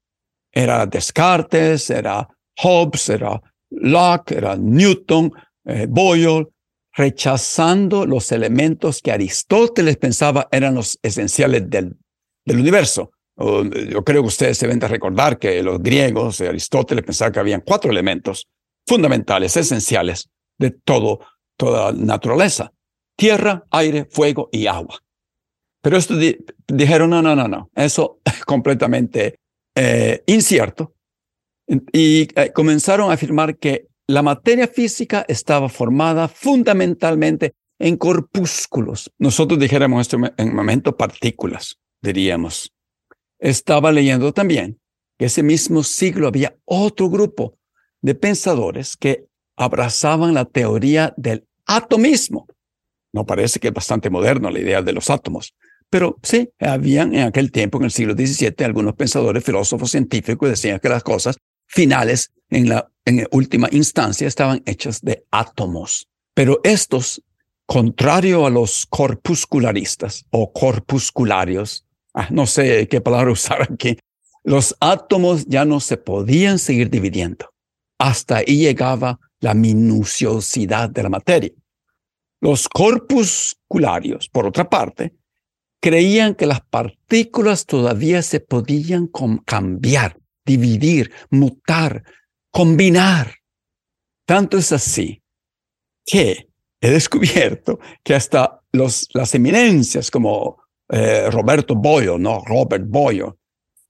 era 0.53 0.87
Descartes, 0.87 1.91
era 1.91 2.27
Hobbes, 2.63 3.11
era 3.11 3.43
Locke, 3.69 4.37
era 4.37 4.57
Newton, 4.57 5.33
eh, 5.67 5.87
Boyle, 5.89 6.49
rechazando 6.93 8.07
los 8.07 8.33
elementos 8.33 9.03
que 9.03 9.13
Aristóteles 9.13 9.97
pensaba 9.99 10.49
eran 10.51 10.75
los 10.75 10.99
esenciales 11.03 11.69
del, 11.69 11.97
del 12.45 12.59
universo. 12.59 13.13
yo 13.37 14.03
creo 14.03 14.23
que 14.23 14.29
ustedes 14.29 14.59
deben 14.61 14.79
de 14.79 14.89
recordar 14.89 15.39
que 15.39 15.63
los 15.63 15.83
griegos, 15.83 16.41
Aristóteles 16.41 17.05
pensaba 17.05 17.31
que 17.31 17.41
habían 17.41 17.61
cuatro 17.61 17.91
elementos 17.91 18.49
fundamentales, 18.87 19.57
esenciales 19.57 20.31
de 20.59 20.71
todo, 20.71 21.21
toda 21.59 21.93
naturaleza. 21.93 22.73
Tierra, 23.17 23.65
aire, 23.71 24.07
fuego 24.11 24.49
y 24.53 24.67
agua. 24.67 25.03
Pero 25.83 25.97
esto 25.99 26.15
dijeron, 26.67 27.11
no, 27.11 27.23
no, 27.23 27.37
no, 27.37 27.47
no, 27.47 27.71
eso 27.75 28.21
es 28.25 28.45
completamente 28.45 29.39
eh, 29.75 30.23
incierto. 30.27 30.95
Y 31.93 32.29
eh, 32.35 32.53
comenzaron 32.53 33.11
a 33.11 33.15
afirmar 33.15 33.59
que 33.59 33.87
la 34.07 34.23
materia 34.23 34.69
física 34.69 35.25
estaba 35.29 35.69
formada 35.69 36.29
fundamentalmente 36.29 37.55
en 37.79 37.97
corpúsculos. 37.97 39.11
Nosotros 39.19 39.59
dijéramos 39.59 40.03
esto 40.03 40.19
en 40.37 40.55
momento 40.55 40.97
partículas, 40.97 41.79
diríamos. 42.01 42.73
Estaba 43.39 43.93
leyendo 43.93 44.33
también 44.33 44.81
que 45.19 45.27
ese 45.27 45.43
mismo 45.43 45.83
siglo 45.83 46.29
había 46.29 46.57
otro 46.65 47.11
grupo 47.11 47.59
de 48.01 48.15
pensadores 48.15 48.97
que 48.97 49.27
abrazaban 49.57 50.35
la 50.35 50.45
teoría 50.45 51.13
del 51.17 51.47
atomismo. 51.67 52.47
No 53.13 53.25
parece 53.25 53.59
que 53.59 53.69
es 53.69 53.75
bastante 53.75 54.11
moderno 54.11 54.51
la 54.51 54.61
idea 54.61 54.83
de 54.83 54.93
los 54.93 55.11
átomos, 55.11 55.55
pero 55.89 56.19
sí, 56.23 56.51
habían 56.61 57.15
en 57.15 57.23
aquel 57.23 57.51
tiempo, 57.51 57.79
en 57.79 57.85
el 57.85 57.91
siglo 57.91 58.15
XVII, 58.15 58.65
algunos 58.65 58.95
pensadores, 58.95 59.45
filósofos, 59.45 59.91
científicos, 59.91 60.49
decían 60.51 60.81
que 60.81 60.89
las 60.89 61.03
cosas 61.03 61.37
finales 61.67 62.33
en 62.51 62.69
la 62.69 62.91
en 63.07 63.27
última 63.31 63.69
instancia 63.71 64.29
estaban 64.29 64.63
hechas 64.67 65.01
de 65.01 65.25
átomos. 65.31 66.09
Pero 66.35 66.61
estos, 66.65 67.23
contrario 67.65 68.45
a 68.45 68.51
los 68.51 68.87
corpuscularistas 68.91 70.27
o 70.31 70.53
corpuscularios, 70.53 71.87
ah, 72.13 72.29
no 72.31 72.47
sé 72.47 72.89
qué 72.89 73.01
palabra 73.01 73.33
usar 73.33 73.63
aquí, 73.63 73.97
los 74.45 74.77
átomos 74.81 75.47
ya 75.47 75.65
no 75.65 75.81
se 75.81 75.97
podían 75.97 76.59
seguir 76.59 76.91
dividiendo. 76.91 77.51
Hasta 77.99 78.39
ahí 78.39 78.59
llegaba 78.59 79.19
la 79.41 79.55
minuciosidad 79.55 80.91
de 80.91 81.03
la 81.03 81.09
materia. 81.09 81.53
Los 82.41 82.69
corpuscularios, 82.69 84.29
por 84.29 84.47
otra 84.47 84.69
parte, 84.69 85.15
creían 85.81 86.35
que 86.35 86.47
las 86.47 86.61
partículas 86.61 87.65
todavía 87.65 88.23
se 88.23 88.41
podían 88.41 89.09
cambiar, 89.45 90.19
dividir, 90.45 91.13
mutar, 91.31 92.05
combinar. 92.57 93.35
Tanto 94.27 94.57
es 94.57 94.73
así 94.73 95.23
que 96.07 96.49
he 96.81 96.91
descubierto 96.91 97.79
que 98.03 98.15
hasta 98.15 98.63
los, 98.73 99.09
las 99.13 99.35
eminencias 99.35 100.11
como 100.11 100.63
eh, 100.89 101.31
Roberto 101.31 101.75
Boyle, 101.75 102.19
no 102.19 102.43
Robert 102.47 102.87
Boyle, 102.89 103.35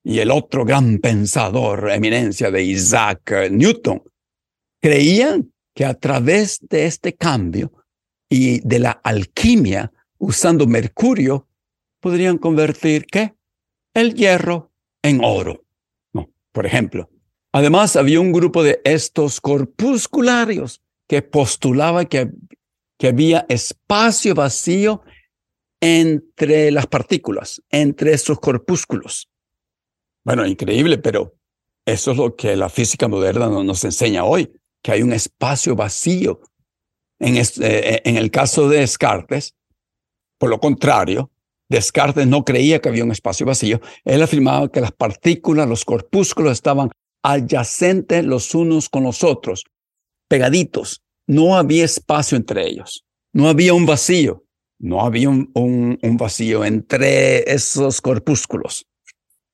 y 0.03 0.19
el 0.19 0.33
otro 0.33 0.65
gran 0.65 0.99
pensador, 0.99 1.91
eminencia 1.93 2.51
de 2.51 2.65
Isaac 2.65 3.51
Newton, 3.53 4.03
creían 4.83 5.53
que 5.73 5.85
a 5.85 5.95
través 5.95 6.59
de 6.69 6.87
este 6.87 7.15
cambio 7.15 7.73
y 8.29 8.59
de 8.67 8.81
la 8.81 8.91
alquimia 8.91 9.93
usando 10.19 10.67
mercurio, 10.67 11.47
podrían 12.01 12.39
convertir 12.39 13.07
¿qué? 13.07 13.37
El 13.95 14.15
hierro 14.15 14.73
en 15.03 15.21
oro. 15.23 15.65
No, 16.13 16.29
por 16.51 16.67
ejemplo. 16.67 17.09
Además, 17.57 17.97
había 17.97 18.21
un 18.21 18.33
grupo 18.33 18.63
de 18.63 18.83
estos 18.85 19.41
corpuscularios 19.41 20.83
que 21.09 21.23
postulaba 21.23 22.05
que, 22.05 22.31
que 22.99 23.09
había 23.09 23.47
espacio 23.49 24.35
vacío 24.35 25.01
entre 25.81 26.71
las 26.71 26.87
partículas, 26.87 27.63
entre 27.71 28.13
estos 28.13 28.41
corpúsculos. 28.41 29.31
Bueno, 30.23 30.45
increíble, 30.45 30.99
pero 30.99 31.35
eso 31.87 32.11
es 32.11 32.19
lo 32.19 32.37
que 32.37 32.57
la 32.57 32.69
física 32.69 33.09
moderna 33.09 33.49
nos 33.49 33.85
enseña 33.85 34.25
hoy, 34.25 34.53
que 34.83 34.93
hay 34.93 35.01
un 35.03 35.15
espacio 35.15 35.75
vacío. 35.75 36.43
En, 37.19 37.39
este, 37.39 38.07
en 38.07 38.19
el 38.19 38.31
caso 38.31 38.69
de 38.69 38.81
Descartes, 38.81 39.55
por 40.37 40.51
lo 40.51 40.61
contrario, 40.61 41.31
Descartes 41.71 42.27
no 42.27 42.45
creía 42.45 42.83
que 42.83 42.91
había 42.91 43.05
un 43.05 43.13
espacio 43.13 43.47
vacío. 43.47 43.81
Él 44.05 44.23
afirmaba 44.23 44.71
que 44.71 44.83
las 44.83 44.93
partículas, 44.93 45.67
los 45.67 45.87
corpúsculos 45.87 46.53
estaban 46.53 46.91
adyacentes 47.23 48.25
los 48.25 48.55
unos 48.55 48.89
con 48.89 49.05
los 49.05 49.25
otros, 49.25 49.65
pegaditos. 50.29 51.03
No 51.27 51.57
había 51.57 51.85
espacio 51.85 52.37
entre 52.37 52.67
ellos. 52.67 53.05
No 53.33 53.49
había 53.49 53.75
un 53.75 53.87
vacío. 53.87 54.45
No 54.79 55.01
había 55.01 55.31
un, 55.31 55.51
un, 55.55 56.17
vacío 56.17 56.65
entre 56.65 57.51
esos 57.51 58.01
corpúsculos. 58.01 58.87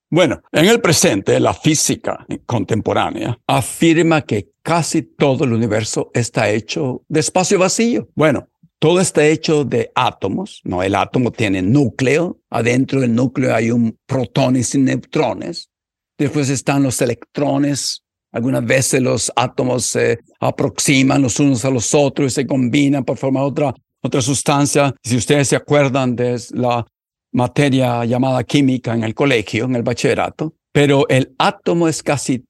Bueno, 0.09 0.41
en 0.51 0.65
el 0.65 0.81
presente, 0.81 1.39
la 1.39 1.53
física 1.53 2.25
contemporánea 2.45 3.39
afirma 3.47 4.21
que 4.21 4.51
casi 4.61 5.01
todo 5.01 5.45
el 5.45 5.53
universo 5.53 6.11
está 6.13 6.49
hecho 6.49 7.03
de 7.07 7.21
espacio 7.21 7.57
vacío. 7.57 8.09
Bueno, 8.13 8.49
todo 8.83 8.99
está 8.99 9.25
hecho 9.25 9.63
de 9.63 9.91
átomos, 9.95 10.59
¿no? 10.65 10.83
El 10.83 10.95
átomo 10.95 11.31
tiene 11.31 11.61
núcleo, 11.61 12.41
adentro 12.49 12.99
del 12.99 13.15
núcleo 13.15 13.55
hay 13.55 13.71
un 13.71 13.97
protones 14.05 14.75
y 14.75 14.79
neutrones, 14.79 15.69
después 16.17 16.49
están 16.49 16.83
los 16.83 17.01
electrones, 17.01 18.03
algunas 18.31 18.65
veces 18.65 19.01
los 19.01 19.31
átomos 19.35 19.85
se 19.85 20.19
aproximan 20.39 21.21
los 21.21 21.39
unos 21.39 21.63
a 21.65 21.69
los 21.69 21.93
otros 21.93 22.31
y 22.31 22.35
se 22.35 22.47
combinan 22.47 23.03
para 23.03 23.17
formar 23.17 23.43
otra 23.43 23.73
otra 24.03 24.21
sustancia, 24.21 24.93
si 25.01 25.15
ustedes 25.15 25.47
se 25.47 25.55
acuerdan 25.55 26.15
de 26.15 26.37
la 26.51 26.85
materia 27.31 28.03
llamada 28.03 28.43
química 28.43 28.93
en 28.93 29.03
el 29.03 29.15
colegio, 29.15 29.63
en 29.63 29.75
el 29.75 29.83
bachillerato, 29.83 30.53
pero 30.73 31.07
el 31.07 31.33
átomo 31.39 31.87
es 31.87 32.03
casi 32.03 32.43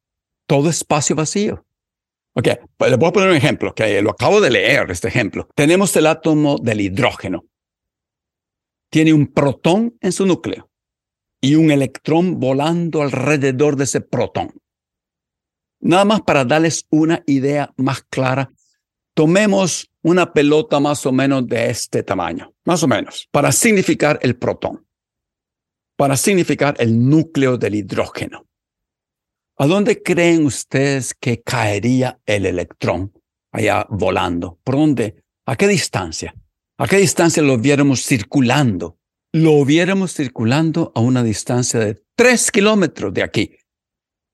todo 0.47 0.69
espacio 0.69 1.15
vacío. 1.15 1.63
Ok, 2.35 2.47
pues 2.75 2.89
les 2.89 2.99
voy 2.99 3.09
a 3.09 3.13
poner 3.13 3.29
un 3.29 3.35
ejemplo, 3.35 3.75
que 3.75 4.01
lo 4.01 4.09
acabo 4.09 4.41
de 4.41 4.49
leer, 4.49 4.89
este 4.89 5.07
ejemplo. 5.07 5.47
Tenemos 5.55 5.95
el 5.95 6.07
átomo 6.07 6.57
del 6.57 6.81
hidrógeno. 6.81 7.45
Tiene 8.89 9.13
un 9.13 9.27
protón 9.27 9.95
en 10.01 10.11
su 10.11 10.25
núcleo 10.25 10.69
y 11.43 11.55
un 11.55 11.69
electrón 11.69 12.39
volando 12.39 13.03
alrededor 13.03 13.75
de 13.75 13.83
ese 13.83 14.01
protón. 14.01 14.53
Nada 15.79 16.05
más 16.05 16.21
para 16.21 16.45
darles 16.45 16.87
una 16.89 17.21
idea 17.27 17.73
más 17.77 18.01
clara 18.03 18.49
Tomemos 19.13 19.91
una 20.01 20.33
pelota 20.33 20.79
más 20.79 21.05
o 21.05 21.11
menos 21.11 21.47
de 21.47 21.69
este 21.69 22.01
tamaño, 22.01 22.51
más 22.65 22.81
o 22.81 22.87
menos, 22.87 23.27
para 23.31 23.51
significar 23.51 24.17
el 24.23 24.35
protón, 24.35 24.87
para 25.95 26.17
significar 26.17 26.75
el 26.79 27.07
núcleo 27.07 27.57
del 27.57 27.75
hidrógeno. 27.75 28.47
¿A 29.57 29.67
dónde 29.67 30.01
creen 30.01 30.45
ustedes 30.45 31.13
que 31.13 31.43
caería 31.43 32.19
el 32.25 32.47
electrón 32.47 33.13
allá 33.51 33.85
volando? 33.87 34.59
¿Por 34.63 34.77
dónde? 34.77 35.23
¿A 35.45 35.55
qué 35.55 35.67
distancia? 35.67 36.33
¿A 36.79 36.87
qué 36.87 36.97
distancia 36.97 37.43
lo 37.43 37.59
viéramos 37.59 38.03
circulando? 38.03 38.97
Lo 39.35 39.65
viéramos 39.65 40.13
circulando 40.13 40.91
a 40.93 40.99
una 40.99 41.23
distancia 41.23 41.79
de 41.79 42.03
tres 42.15 42.51
kilómetros 42.51 43.11
de 43.15 43.23
aquí. 43.23 43.57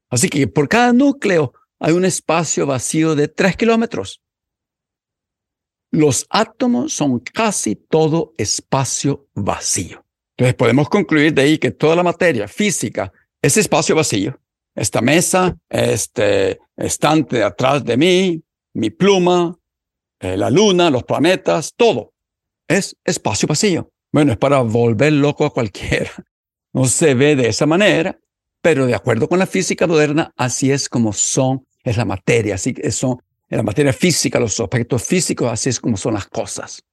Así 0.09 0.27
que 0.27 0.45
por 0.47 0.67
cada 0.67 0.91
núcleo 0.91 1.53
hay 1.79 1.93
un 1.93 2.03
espacio 2.03 2.65
vacío 2.65 3.15
de 3.15 3.29
tres 3.29 3.55
kilómetros. 3.55 4.21
Los 5.91 6.27
átomos 6.29 6.91
son 6.91 7.19
casi 7.19 7.75
todo 7.75 8.33
espacio 8.37 9.29
vacío. 9.33 10.05
Entonces 10.37 10.55
podemos 10.55 10.89
concluir 10.89 11.33
de 11.33 11.43
ahí 11.43 11.57
que 11.57 11.71
toda 11.71 11.95
la 11.95 12.03
materia 12.03 12.49
física 12.49 13.13
es 13.41 13.55
espacio 13.55 13.95
vacío. 13.95 14.37
Esta 14.75 15.01
mesa, 15.01 15.57
este 15.69 16.59
estante 16.75 17.41
atrás 17.41 17.85
de 17.85 17.95
mí, 17.95 18.43
mi 18.73 18.89
pluma, 18.89 19.57
eh, 20.19 20.35
la 20.35 20.49
luna, 20.49 20.89
los 20.89 21.05
planetas, 21.05 21.73
todo 21.73 22.13
es 22.67 22.97
espacio 23.05 23.47
vacío. 23.47 23.89
Bueno, 24.11 24.31
es 24.31 24.37
para 24.37 24.61
volver 24.61 25.13
loco 25.13 25.45
a 25.45 25.53
cualquiera. 25.53 26.11
No 26.71 26.85
se 26.85 27.15
ve 27.15 27.35
de 27.35 27.49
esa 27.49 27.65
manera, 27.65 28.19
pero 28.61 28.85
de 28.85 28.93
acuerdo 28.93 29.27
con 29.27 29.39
la 29.39 29.47
física 29.47 29.87
moderna, 29.87 30.31
así 30.37 30.71
es 30.71 30.87
como 30.87 31.13
son, 31.13 31.65
es 31.83 31.97
la 31.97 32.05
materia, 32.05 32.53
así 32.53 32.75
que 32.75 32.91
son 32.91 33.17
en 33.49 33.57
la 33.57 33.63
materia 33.63 33.91
física, 33.91 34.39
los 34.39 34.59
aspectos 34.59 35.03
físicos, 35.03 35.51
así 35.51 35.69
es 35.69 35.79
como 35.79 35.97
son 35.97 36.13
las 36.13 36.27
cosas. 36.27 36.83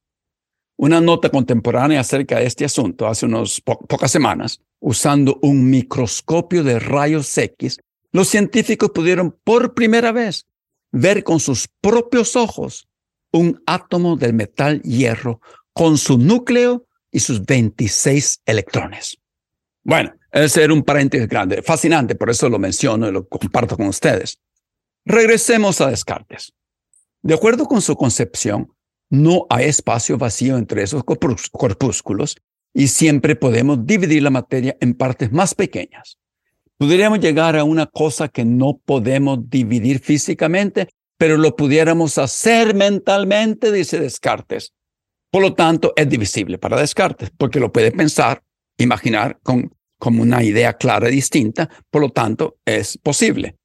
Una 0.78 1.02
nota 1.02 1.28
contemporánea 1.28 2.00
acerca 2.00 2.38
de 2.38 2.46
este 2.46 2.64
asunto 2.64 3.06
hace 3.06 3.26
unas 3.26 3.60
pocas 3.60 4.10
semanas, 4.10 4.62
usando 4.80 5.38
un 5.42 5.68
microscopio 5.68 6.64
de 6.64 6.78
rayos 6.78 7.36
X, 7.36 7.78
los 8.12 8.28
científicos 8.28 8.92
pudieron 8.94 9.38
por 9.44 9.74
primera 9.74 10.10
vez 10.10 10.46
ver 10.90 11.22
con 11.22 11.38
sus 11.38 11.68
propios 11.82 12.34
ojos 12.34 12.88
un 13.30 13.62
átomo 13.66 14.16
del 14.16 14.32
metal 14.32 14.80
hierro 14.80 15.40
con 15.74 15.98
su 15.98 16.16
núcleo 16.16 16.86
y 17.10 17.20
sus 17.20 17.44
26 17.44 18.42
electrones. 18.44 19.18
Bueno, 19.82 20.14
ese 20.32 20.64
era 20.64 20.72
un 20.72 20.82
paréntesis 20.82 21.28
grande, 21.28 21.62
fascinante, 21.62 22.14
por 22.14 22.30
eso 22.30 22.48
lo 22.48 22.58
menciono 22.58 23.08
y 23.08 23.12
lo 23.12 23.26
comparto 23.28 23.76
con 23.76 23.86
ustedes. 23.86 24.38
Regresemos 25.04 25.80
a 25.80 25.90
Descartes. 25.90 26.52
De 27.22 27.34
acuerdo 27.34 27.66
con 27.66 27.80
su 27.80 27.96
concepción, 27.96 28.72
no 29.08 29.46
hay 29.48 29.66
espacio 29.66 30.18
vacío 30.18 30.56
entre 30.56 30.82
esos 30.82 31.04
corpúsculos 31.04 32.36
y 32.74 32.88
siempre 32.88 33.36
podemos 33.36 33.86
dividir 33.86 34.22
la 34.22 34.30
materia 34.30 34.76
en 34.80 34.94
partes 34.94 35.32
más 35.32 35.54
pequeñas. 35.54 36.18
Podríamos 36.76 37.20
llegar 37.20 37.56
a 37.56 37.64
una 37.64 37.86
cosa 37.86 38.28
que 38.28 38.44
no 38.44 38.80
podemos 38.84 39.48
dividir 39.48 40.00
físicamente, 40.00 40.88
pero 41.16 41.38
lo 41.38 41.56
pudiéramos 41.56 42.18
hacer 42.18 42.74
mentalmente, 42.74 43.72
dice 43.72 43.98
Descartes. 43.98 44.74
Por 45.30 45.42
lo 45.42 45.54
tanto, 45.54 45.92
es 45.96 46.08
divisible 46.08 46.58
para 46.58 46.80
Descartes, 46.80 47.30
porque 47.36 47.60
lo 47.60 47.72
puede 47.72 47.92
pensar, 47.92 48.42
imaginar 48.78 49.38
con, 49.42 49.74
como 49.98 50.22
una 50.22 50.42
idea 50.42 50.74
clara 50.74 51.08
y 51.08 51.12
distinta, 51.12 51.68
por 51.90 52.02
lo 52.02 52.10
tanto, 52.10 52.58
es 52.64 52.98
posible. 52.98 53.56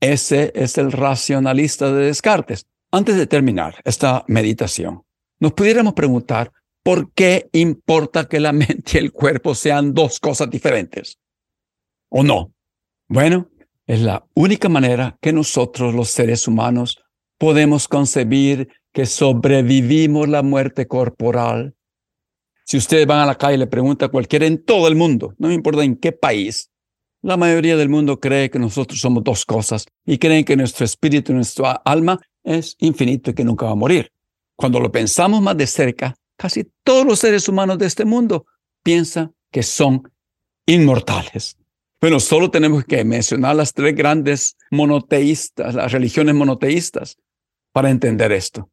Ese 0.00 0.52
es 0.54 0.78
el 0.78 0.90
racionalista 0.90 1.92
de 1.92 2.06
Descartes. 2.06 2.66
Antes 2.90 3.16
de 3.16 3.26
terminar 3.26 3.76
esta 3.84 4.24
meditación, 4.26 5.02
nos 5.40 5.52
pudiéramos 5.52 5.94
preguntar 5.94 6.52
por 6.82 7.12
qué 7.12 7.48
importa 7.52 8.28
que 8.28 8.40
la 8.40 8.52
mente 8.52 8.92
y 8.94 8.98
el 8.98 9.12
cuerpo 9.12 9.54
sean 9.54 9.94
dos 9.94 10.18
cosas 10.18 10.50
diferentes. 10.50 11.18
¿O 12.10 12.22
no? 12.22 12.52
Bueno, 13.08 13.48
es 13.86 14.00
la 14.00 14.24
única 14.34 14.68
manera 14.68 15.16
que 15.20 15.32
nosotros 15.32 15.94
los 15.94 16.10
seres 16.10 16.46
humanos 16.48 17.02
podemos 17.38 17.88
concebir 17.88 18.68
que 18.92 19.06
sobrevivimos 19.06 20.28
la 20.28 20.42
muerte 20.42 20.86
corporal. 20.86 21.74
Si 22.64 22.76
ustedes 22.76 23.06
van 23.06 23.20
a 23.20 23.26
la 23.26 23.36
calle 23.36 23.54
y 23.54 23.58
le 23.58 23.66
preguntan 23.66 24.08
a 24.08 24.12
cualquiera 24.12 24.46
en 24.46 24.62
todo 24.64 24.88
el 24.88 24.94
mundo, 24.94 25.34
no 25.38 25.48
me 25.48 25.54
importa 25.54 25.82
en 25.82 25.96
qué 25.96 26.12
país, 26.12 26.70
la 27.22 27.36
mayoría 27.36 27.76
del 27.76 27.88
mundo 27.88 28.18
cree 28.18 28.50
que 28.50 28.58
nosotros 28.58 29.00
somos 29.00 29.22
dos 29.22 29.44
cosas 29.44 29.86
y 30.04 30.18
creen 30.18 30.44
que 30.44 30.56
nuestro 30.56 30.84
espíritu 30.84 31.32
nuestra 31.32 31.72
alma 31.84 32.20
es 32.42 32.76
infinito 32.80 33.30
y 33.30 33.34
que 33.34 33.44
nunca 33.44 33.66
va 33.66 33.72
a 33.72 33.76
morir. 33.76 34.12
Cuando 34.56 34.80
lo 34.80 34.90
pensamos 34.90 35.40
más 35.40 35.56
de 35.56 35.66
cerca, 35.66 36.16
casi 36.36 36.68
todos 36.82 37.06
los 37.06 37.20
seres 37.20 37.48
humanos 37.48 37.78
de 37.78 37.86
este 37.86 38.04
mundo 38.04 38.46
piensan 38.82 39.32
que 39.52 39.62
son 39.62 40.02
inmortales. 40.66 41.56
Bueno, 42.00 42.18
solo 42.18 42.50
tenemos 42.50 42.84
que 42.84 43.04
mencionar 43.04 43.54
las 43.54 43.72
tres 43.72 43.94
grandes 43.94 44.56
monoteístas, 44.72 45.76
las 45.76 45.92
religiones 45.92 46.34
monoteístas, 46.34 47.16
para 47.70 47.90
entender 47.90 48.32
esto. 48.32 48.71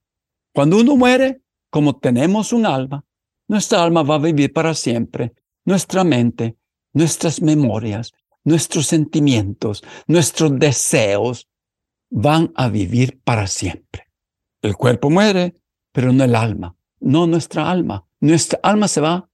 Cuando 0.60 0.76
uno 0.76 0.98
muere, 0.98 1.42
como 1.70 2.00
tenemos 2.00 2.52
un 2.52 2.66
alma, 2.66 3.06
nuestra 3.48 3.82
alma 3.82 4.04
va 4.04 4.16
a 4.16 4.20
vivir 4.20 4.52
para 4.52 4.74
siempre, 4.74 5.32
nuestra 5.64 6.04
mente, 6.04 6.58
nuestras 6.92 7.42
memorias, 7.42 8.12
nuestros 8.44 8.86
sentimientos, 8.88 9.82
nuestros 10.06 10.60
deseos 10.60 11.48
van 12.10 12.52
a 12.56 12.68
vivir 12.68 13.22
para 13.24 13.48
siempre. 13.48 14.08
El 14.62 14.76
cuerpo 14.76 15.10
muere, 15.10 15.56
pero 15.94 16.12
no 16.12 16.26
el 16.26 16.36
alma, 16.36 16.76
no 17.00 17.26
nuestra 17.26 17.72
alma. 17.72 18.06
Nuestra 18.20 18.60
alma 18.62 18.90
se 18.90 19.00
va. 19.00 19.30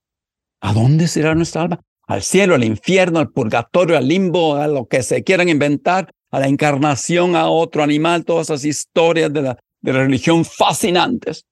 ¿A 0.61 0.73
dónde 0.73 1.07
será 1.07 1.33
nuestra 1.33 1.63
alma? 1.63 1.81
Al 2.05 2.21
cielo, 2.21 2.53
al 2.53 2.63
infierno, 2.63 3.17
al 3.17 3.31
purgatorio, 3.31 3.97
al 3.97 4.07
limbo, 4.07 4.57
a 4.57 4.67
lo 4.67 4.87
que 4.87 5.01
se 5.01 5.23
quieran 5.23 5.49
inventar, 5.49 6.13
a 6.29 6.39
la 6.39 6.47
encarnación, 6.47 7.35
a 7.35 7.49
otro 7.49 7.81
animal, 7.81 8.25
todas 8.25 8.51
esas 8.51 8.63
historias 8.63 9.33
de 9.33 9.41
la, 9.41 9.57
de 9.85 9.93
la 9.93 10.03
religión 10.03 10.43
fascinantes, 10.43 11.45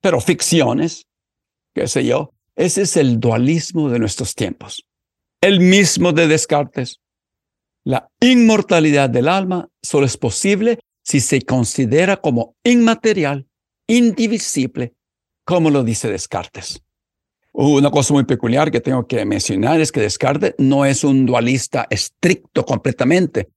pero 0.00 0.20
ficciones 0.20 1.08
qué 1.78 1.88
sé 1.88 2.04
yo. 2.04 2.34
Ese 2.56 2.82
es 2.82 2.96
el 2.96 3.20
dualismo 3.20 3.88
de 3.88 3.98
nuestros 3.98 4.34
tiempos. 4.34 4.84
El 5.40 5.60
mismo 5.60 6.12
de 6.12 6.26
Descartes. 6.26 7.00
La 7.84 8.10
inmortalidad 8.20 9.08
del 9.08 9.28
alma 9.28 9.68
solo 9.80 10.06
es 10.06 10.16
posible 10.16 10.80
si 11.02 11.20
se 11.20 11.40
considera 11.42 12.16
como 12.16 12.56
inmaterial, 12.64 13.46
indivisible, 13.86 14.94
como 15.44 15.70
lo 15.70 15.84
dice 15.84 16.10
Descartes. 16.10 16.82
Una 17.52 17.90
cosa 17.90 18.12
muy 18.12 18.24
peculiar 18.24 18.70
que 18.70 18.80
tengo 18.80 19.06
que 19.06 19.24
mencionar 19.24 19.80
es 19.80 19.90
que 19.90 20.00
Descartes 20.00 20.54
no 20.58 20.84
es 20.84 21.04
un 21.04 21.24
dualista 21.26 21.86
estricto 21.88 22.64
completamente, 22.64 23.48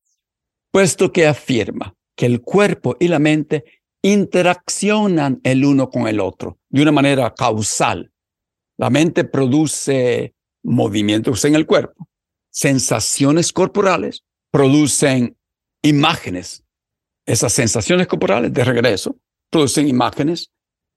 puesto 0.71 1.12
que 1.12 1.27
afirma 1.27 1.93
que 2.15 2.27
el 2.27 2.41
cuerpo 2.41 2.95
y 2.99 3.08
la 3.08 3.19
mente 3.19 3.80
interaccionan 4.01 5.39
el 5.43 5.63
uno 5.63 5.89
con 5.89 6.07
el 6.07 6.19
otro 6.19 6.59
de 6.69 6.81
una 6.81 6.91
manera 6.91 7.33
causal. 7.33 8.11
La 8.77 8.89
mente 8.89 9.23
produce 9.23 10.33
movimientos 10.63 11.45
en 11.45 11.55
el 11.55 11.65
cuerpo, 11.65 12.07
sensaciones 12.49 13.53
corporales, 13.53 14.23
producen 14.51 15.37
imágenes. 15.81 16.63
Esas 17.25 17.53
sensaciones 17.53 18.07
corporales 18.07 18.51
de 18.53 18.63
regreso 18.63 19.17
producen 19.49 19.87
imágenes 19.87 20.51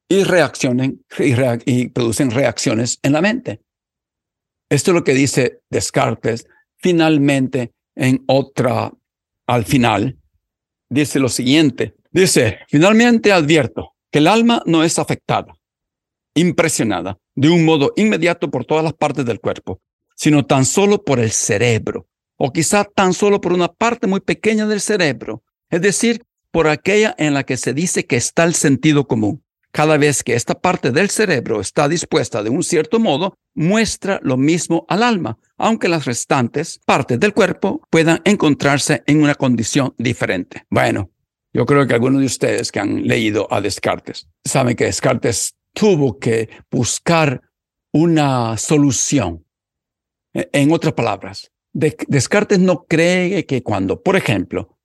y 0.09 0.25
reaccionen 0.25 1.05
y, 1.19 1.89
producen 1.89 2.31
reacciones 2.31 2.99
en 3.03 3.13
la 3.13 3.21
mente. 3.21 3.61
Esto 4.71 4.91
es 4.91 4.95
lo 4.95 5.05
que 5.05 5.15
dice 5.15 5.61
Descartes 5.71 6.47
finalmente 6.77 7.73
en 7.95 8.25
otra, 8.27 8.93
al 9.47 9.65
final, 9.65 10.19
dice 10.91 11.19
lo 11.19 11.29
siguiente, 11.29 11.95
dice, 12.21 12.61
finalmente 12.69 13.33
advierto 13.33 13.95
que 14.11 14.19
el 14.19 14.29
alma 14.29 14.63
no 14.65 14.85
es 14.85 14.99
afectada, 14.99 15.55
impresionada 16.35 17.19
de 17.35 17.51
un 17.51 17.65
modo 17.65 17.93
inmediato 17.97 18.51
por 18.51 18.65
todas 18.65 18.85
las 18.85 18.95
partes 18.95 19.25
del 19.25 19.41
cuerpo, 19.41 19.81
sino 20.17 20.47
tan 20.47 20.65
solo 20.65 21.03
por 21.03 21.19
el 21.19 21.33
cerebro, 21.33 22.09
o 22.37 22.53
quizá 22.53 22.85
tan 22.85 23.13
solo 23.13 23.41
por 23.41 23.53
una 23.53 23.69
parte 23.69 24.07
muy 24.07 24.21
pequeña 24.21 24.67
del 24.67 24.81
cerebro, 24.81 25.43
es 25.71 25.83
decir, 25.83 26.25
por 26.51 26.69
aquella 26.69 27.15
en 27.19 27.35
la 27.35 27.43
que 27.43 27.57
se 27.57 27.75
dice 27.75 28.07
que 28.07 28.17
está 28.17 28.45
el 28.45 28.55
sentido 28.55 29.07
común. 29.09 29.43
Cada 29.73 29.97
vez 29.97 30.23
que 30.23 30.37
esta 30.37 30.55
parte 30.55 30.93
del 30.93 31.11
cerebro 31.11 31.61
está 31.61 31.89
dispuesta 31.89 32.45
de 32.45 32.51
un 32.51 32.63
cierto 32.63 33.01
modo, 33.01 33.37
muestra 33.55 34.21
lo 34.23 34.37
mismo 34.37 34.87
al 34.89 35.03
alma, 35.03 35.37
aunque 35.57 35.89
las 35.89 36.05
restantes 36.05 36.79
partes 36.87 37.19
del 37.19 37.35
cuerpo 37.35 37.83
puedan 37.91 38.21
encontrarse 38.25 39.03
en 39.09 39.21
una 39.21 39.35
condición 39.35 39.93
diferente. 39.99 40.65
Bueno, 40.71 41.11
yo 41.55 41.65
creo 41.67 41.87
que 41.87 41.95
algunos 41.95 42.21
de 42.21 42.27
ustedes 42.27 42.73
que 42.73 42.81
han 42.81 43.05
leído 43.05 43.47
a 43.51 43.61
Descartes 43.61 44.29
saben 44.45 44.75
que 44.75 44.87
Descartes 44.87 45.55
tuvo 45.73 46.19
que 46.19 46.51
buscar 46.71 47.43
una 47.93 48.57
solución. 48.59 49.47
E, 50.35 50.51
en 50.53 50.73
otras 50.73 50.95
palabras, 50.95 51.53
Descartes 51.73 52.59
no 52.59 52.85
cree 52.87 53.47
que 53.47 53.63
cuando, 53.63 54.03
por 54.03 54.17
ejemplo, 54.17 54.77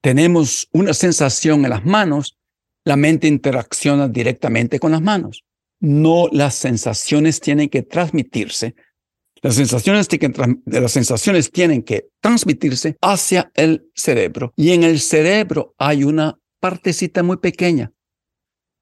tenemos 0.00 0.68
una 0.72 0.92
sensación 0.92 1.64
en 1.64 1.70
las 1.70 1.84
manos, 1.84 2.36
la 2.84 2.96
mente 2.96 3.28
interacciona 3.28 4.08
directamente 4.08 4.80
con 4.80 4.92
las 4.92 5.02
manos. 5.02 5.44
No 5.80 6.28
las 6.32 6.56
sensaciones 6.56 7.40
tienen 7.40 7.68
que 7.68 7.82
transmitirse. 7.82 8.74
Las 9.42 9.54
sensaciones, 9.54 11.50
tienen 11.50 11.82
que 11.82 12.08
transmitirse 12.20 12.96
hacia 13.00 13.50
el 13.54 13.88
cerebro. 13.94 14.52
Y 14.56 14.72
en 14.72 14.82
el 14.82 15.00
cerebro 15.00 15.74
hay 15.78 16.04
una 16.04 16.38
partecita 16.60 17.22
muy 17.22 17.36
pequeña. 17.36 17.92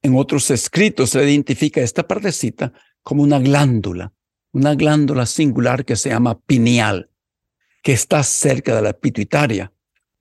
En 0.03 0.17
otros 0.17 0.51
escritos 0.51 1.11
se 1.11 1.25
identifica 1.25 1.81
esta 1.81 2.07
partecita 2.07 2.73
como 3.03 3.23
una 3.23 3.39
glándula, 3.39 4.13
una 4.53 4.75
glándula 4.75 5.27
singular 5.27 5.85
que 5.85 5.97
se 5.97 6.11
llama 6.11 6.41
pineal, 6.41 7.11
que 7.83 7.93
está 7.93 8.23
cerca 8.23 8.75
de 8.75 8.83
la 8.83 8.93
pituitaria. 8.93 9.73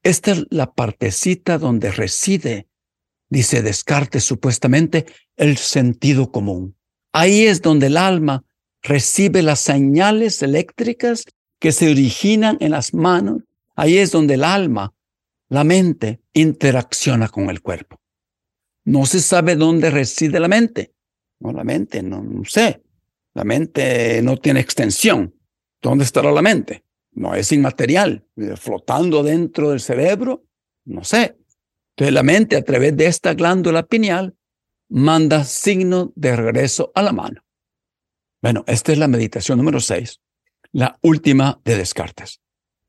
Esta 0.03 0.31
es 0.31 0.45
la 0.49 0.73
partecita 0.73 1.57
donde 1.57 1.91
reside 1.91 2.67
dice 3.29 3.61
Descartes 3.61 4.23
supuestamente, 4.23 5.05
el 5.35 5.57
sentido 5.57 6.31
común. 6.31 6.77
Ahí 7.11 7.43
es 7.45 7.61
donde 7.61 7.87
el 7.87 7.97
alma 7.97 8.43
recibe 8.85 9.41
las 9.41 9.59
señales 9.59 10.41
eléctricas 10.41 11.25
que 11.59 11.71
se 11.71 11.89
originan 11.89 12.57
en 12.59 12.71
las 12.71 12.93
manos. 12.93 13.41
Ahí 13.75 13.97
es 13.97 14.11
donde 14.11 14.35
el 14.35 14.43
alma, 14.43 14.93
la 15.49 15.63
mente, 15.63 16.21
interacciona 16.33 17.27
con 17.27 17.49
el 17.49 17.61
cuerpo. 17.61 17.99
No 18.85 19.05
se 19.05 19.19
sabe 19.19 19.55
dónde 19.55 19.89
reside 19.89 20.39
la 20.39 20.47
mente. 20.47 20.93
No, 21.39 21.51
la 21.51 21.63
mente, 21.63 22.01
no, 22.03 22.21
no 22.21 22.45
sé. 22.45 22.83
La 23.33 23.43
mente 23.43 24.21
no 24.21 24.37
tiene 24.37 24.59
extensión. 24.59 25.33
¿Dónde 25.81 26.05
estará 26.05 26.31
la 26.31 26.41
mente? 26.41 26.83
No 27.11 27.33
es 27.33 27.51
inmaterial, 27.51 28.25
flotando 28.55 29.23
dentro 29.23 29.71
del 29.71 29.79
cerebro. 29.79 30.45
No 30.85 31.03
sé. 31.03 31.37
Entonces 31.95 32.13
la 32.13 32.23
mente 32.23 32.55
a 32.55 32.63
través 32.63 32.95
de 32.95 33.07
esta 33.07 33.33
glándula 33.33 33.83
pineal 33.83 34.35
manda 34.89 35.43
signo 35.43 36.13
de 36.15 36.35
regreso 36.35 36.91
a 36.93 37.01
la 37.01 37.11
mano. 37.11 37.44
Bueno, 38.41 38.63
esta 38.67 38.91
es 38.91 38.97
la 38.97 39.07
meditación 39.07 39.57
número 39.57 39.79
seis, 39.79 40.21
la 40.71 40.97
última 41.01 41.59
de 41.63 41.77
Descartes. 41.77 42.41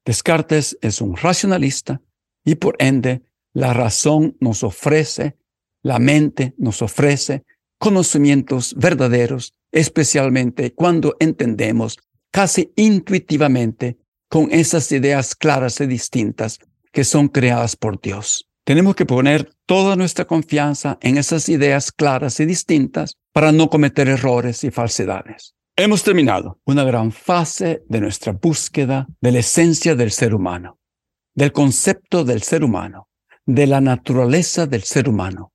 Descartes 0.04 0.78
es 0.82 1.00
un 1.00 1.16
racionalista 1.16 2.00
y 2.44 2.56
por 2.56 2.76
ende 2.78 3.22
la 3.52 3.72
razón 3.72 4.37
nos 4.40 4.62
ofrece, 4.62 5.37
la 5.82 5.98
mente 5.98 6.54
nos 6.59 6.82
ofrece 6.82 7.44
conocimientos 7.78 8.74
verdaderos, 8.74 9.54
especialmente 9.72 10.74
cuando 10.74 11.16
entendemos 11.20 11.98
casi 12.30 12.72
intuitivamente 12.76 13.98
con 14.28 14.52
esas 14.52 14.90
ideas 14.92 15.35
claras 15.35 15.80
y 15.80 15.87
distintas 15.87 16.59
que 16.92 17.04
son 17.04 17.28
creadas 17.28 17.76
por 17.76 18.00
Dios. 18.00 18.48
Tenemos 18.66 18.96
que 18.96 19.07
poner 19.07 19.48
toda 19.64 19.94
nuestra 19.94 20.24
confianza 20.24 20.98
en 21.00 21.18
esas 21.18 21.48
ideas 21.48 21.92
claras 21.92 22.40
y 22.40 22.46
distintas 22.46 23.16
para 23.33 23.52
no 23.52 23.70
cometer 23.70 24.09
errores 24.09 24.64
y 24.64 24.72
falsedades. 24.72 25.55
Hemos 25.76 26.02
terminado 26.02 26.61
una 26.64 26.83
gran 26.83 27.12
fase 27.12 27.85
de 27.88 28.00
nuestra 28.00 28.33
búsqueda 28.33 29.07
de 29.20 29.31
la 29.31 29.38
esencia 29.38 29.94
del 29.94 30.11
ser 30.11 30.35
humano, 30.35 30.81
del 31.33 31.52
concepto 31.52 32.24
del 32.24 32.42
ser 32.42 32.64
humano, 32.64 33.09
de 33.44 33.68
la 33.68 33.81
naturaleza 33.81 34.66
del 34.66 34.83
ser 34.83 35.09
humano, 35.09 35.52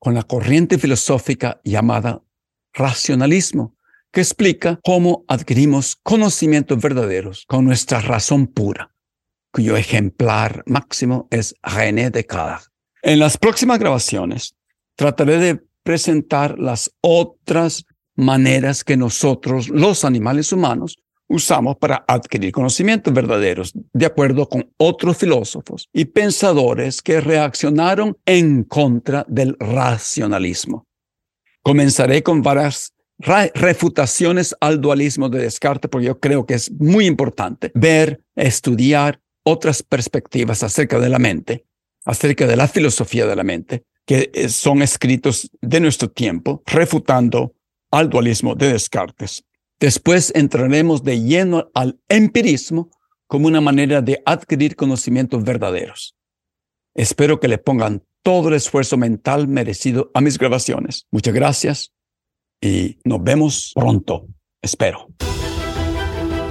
con 0.00 0.14
la 0.14 0.24
corriente 0.24 0.76
filosófica 0.76 1.60
llamada 1.62 2.20
racionalismo, 2.72 3.76
que 4.10 4.22
explica 4.22 4.80
cómo 4.82 5.24
adquirimos 5.28 6.00
conocimientos 6.02 6.82
verdaderos 6.82 7.44
con 7.46 7.64
nuestra 7.64 8.00
razón 8.00 8.48
pura 8.48 8.90
cuyo 9.52 9.76
ejemplar 9.76 10.62
máximo 10.66 11.28
es 11.30 11.54
René 11.62 12.10
Descartes. 12.10 12.70
En 13.02 13.18
las 13.18 13.36
próximas 13.36 13.78
grabaciones 13.78 14.54
trataré 14.96 15.38
de 15.38 15.62
presentar 15.82 16.58
las 16.58 16.90
otras 17.00 17.84
maneras 18.14 18.84
que 18.84 18.96
nosotros, 18.96 19.68
los 19.68 20.04
animales 20.04 20.52
humanos, 20.52 20.98
usamos 21.30 21.76
para 21.76 22.04
adquirir 22.08 22.52
conocimientos 22.52 23.14
verdaderos, 23.14 23.72
de 23.92 24.06
acuerdo 24.06 24.48
con 24.48 24.68
otros 24.76 25.16
filósofos 25.16 25.88
y 25.92 26.04
pensadores 26.06 27.00
que 27.00 27.20
reaccionaron 27.20 28.18
en 28.26 28.64
contra 28.64 29.24
del 29.28 29.56
racionalismo. 29.58 30.86
Comenzaré 31.62 32.22
con 32.22 32.42
varias 32.42 32.92
refutaciones 33.54 34.56
al 34.60 34.80
dualismo 34.80 35.28
de 35.28 35.42
Descartes, 35.42 35.90
porque 35.90 36.06
yo 36.08 36.18
creo 36.18 36.46
que 36.46 36.54
es 36.54 36.70
muy 36.72 37.06
importante 37.06 37.70
ver, 37.74 38.22
estudiar 38.34 39.20
otras 39.44 39.82
perspectivas 39.82 40.62
acerca 40.62 40.98
de 40.98 41.08
la 41.08 41.18
mente, 41.18 41.66
acerca 42.04 42.46
de 42.46 42.56
la 42.56 42.68
filosofía 42.68 43.26
de 43.26 43.36
la 43.36 43.44
mente, 43.44 43.84
que 44.06 44.30
eh, 44.34 44.48
son 44.48 44.82
escritos 44.82 45.50
de 45.60 45.80
nuestro 45.80 46.10
tiempo, 46.10 46.62
refutando 46.66 47.54
al 47.90 48.08
dualismo 48.08 48.54
de 48.54 48.72
Descartes. 48.72 49.44
Después 49.78 50.32
entraremos 50.34 51.02
de 51.02 51.20
lleno 51.20 51.70
al 51.74 51.98
empirismo 52.08 52.90
como 53.26 53.46
una 53.46 53.60
manera 53.60 54.02
de 54.02 54.22
adquirir 54.26 54.76
conocimientos 54.76 55.42
verdaderos. 55.44 56.16
Espero 56.94 57.40
que 57.40 57.48
le 57.48 57.58
pongan 57.58 58.02
todo 58.22 58.48
el 58.48 58.54
esfuerzo 58.54 58.96
mental 58.96 59.48
merecido 59.48 60.10
a 60.14 60.20
mis 60.20 60.38
grabaciones. 60.38 61.06
Muchas 61.10 61.32
gracias 61.32 61.92
y 62.60 62.98
nos 63.04 63.22
vemos 63.22 63.72
pronto, 63.74 64.26
espero. 64.60 65.08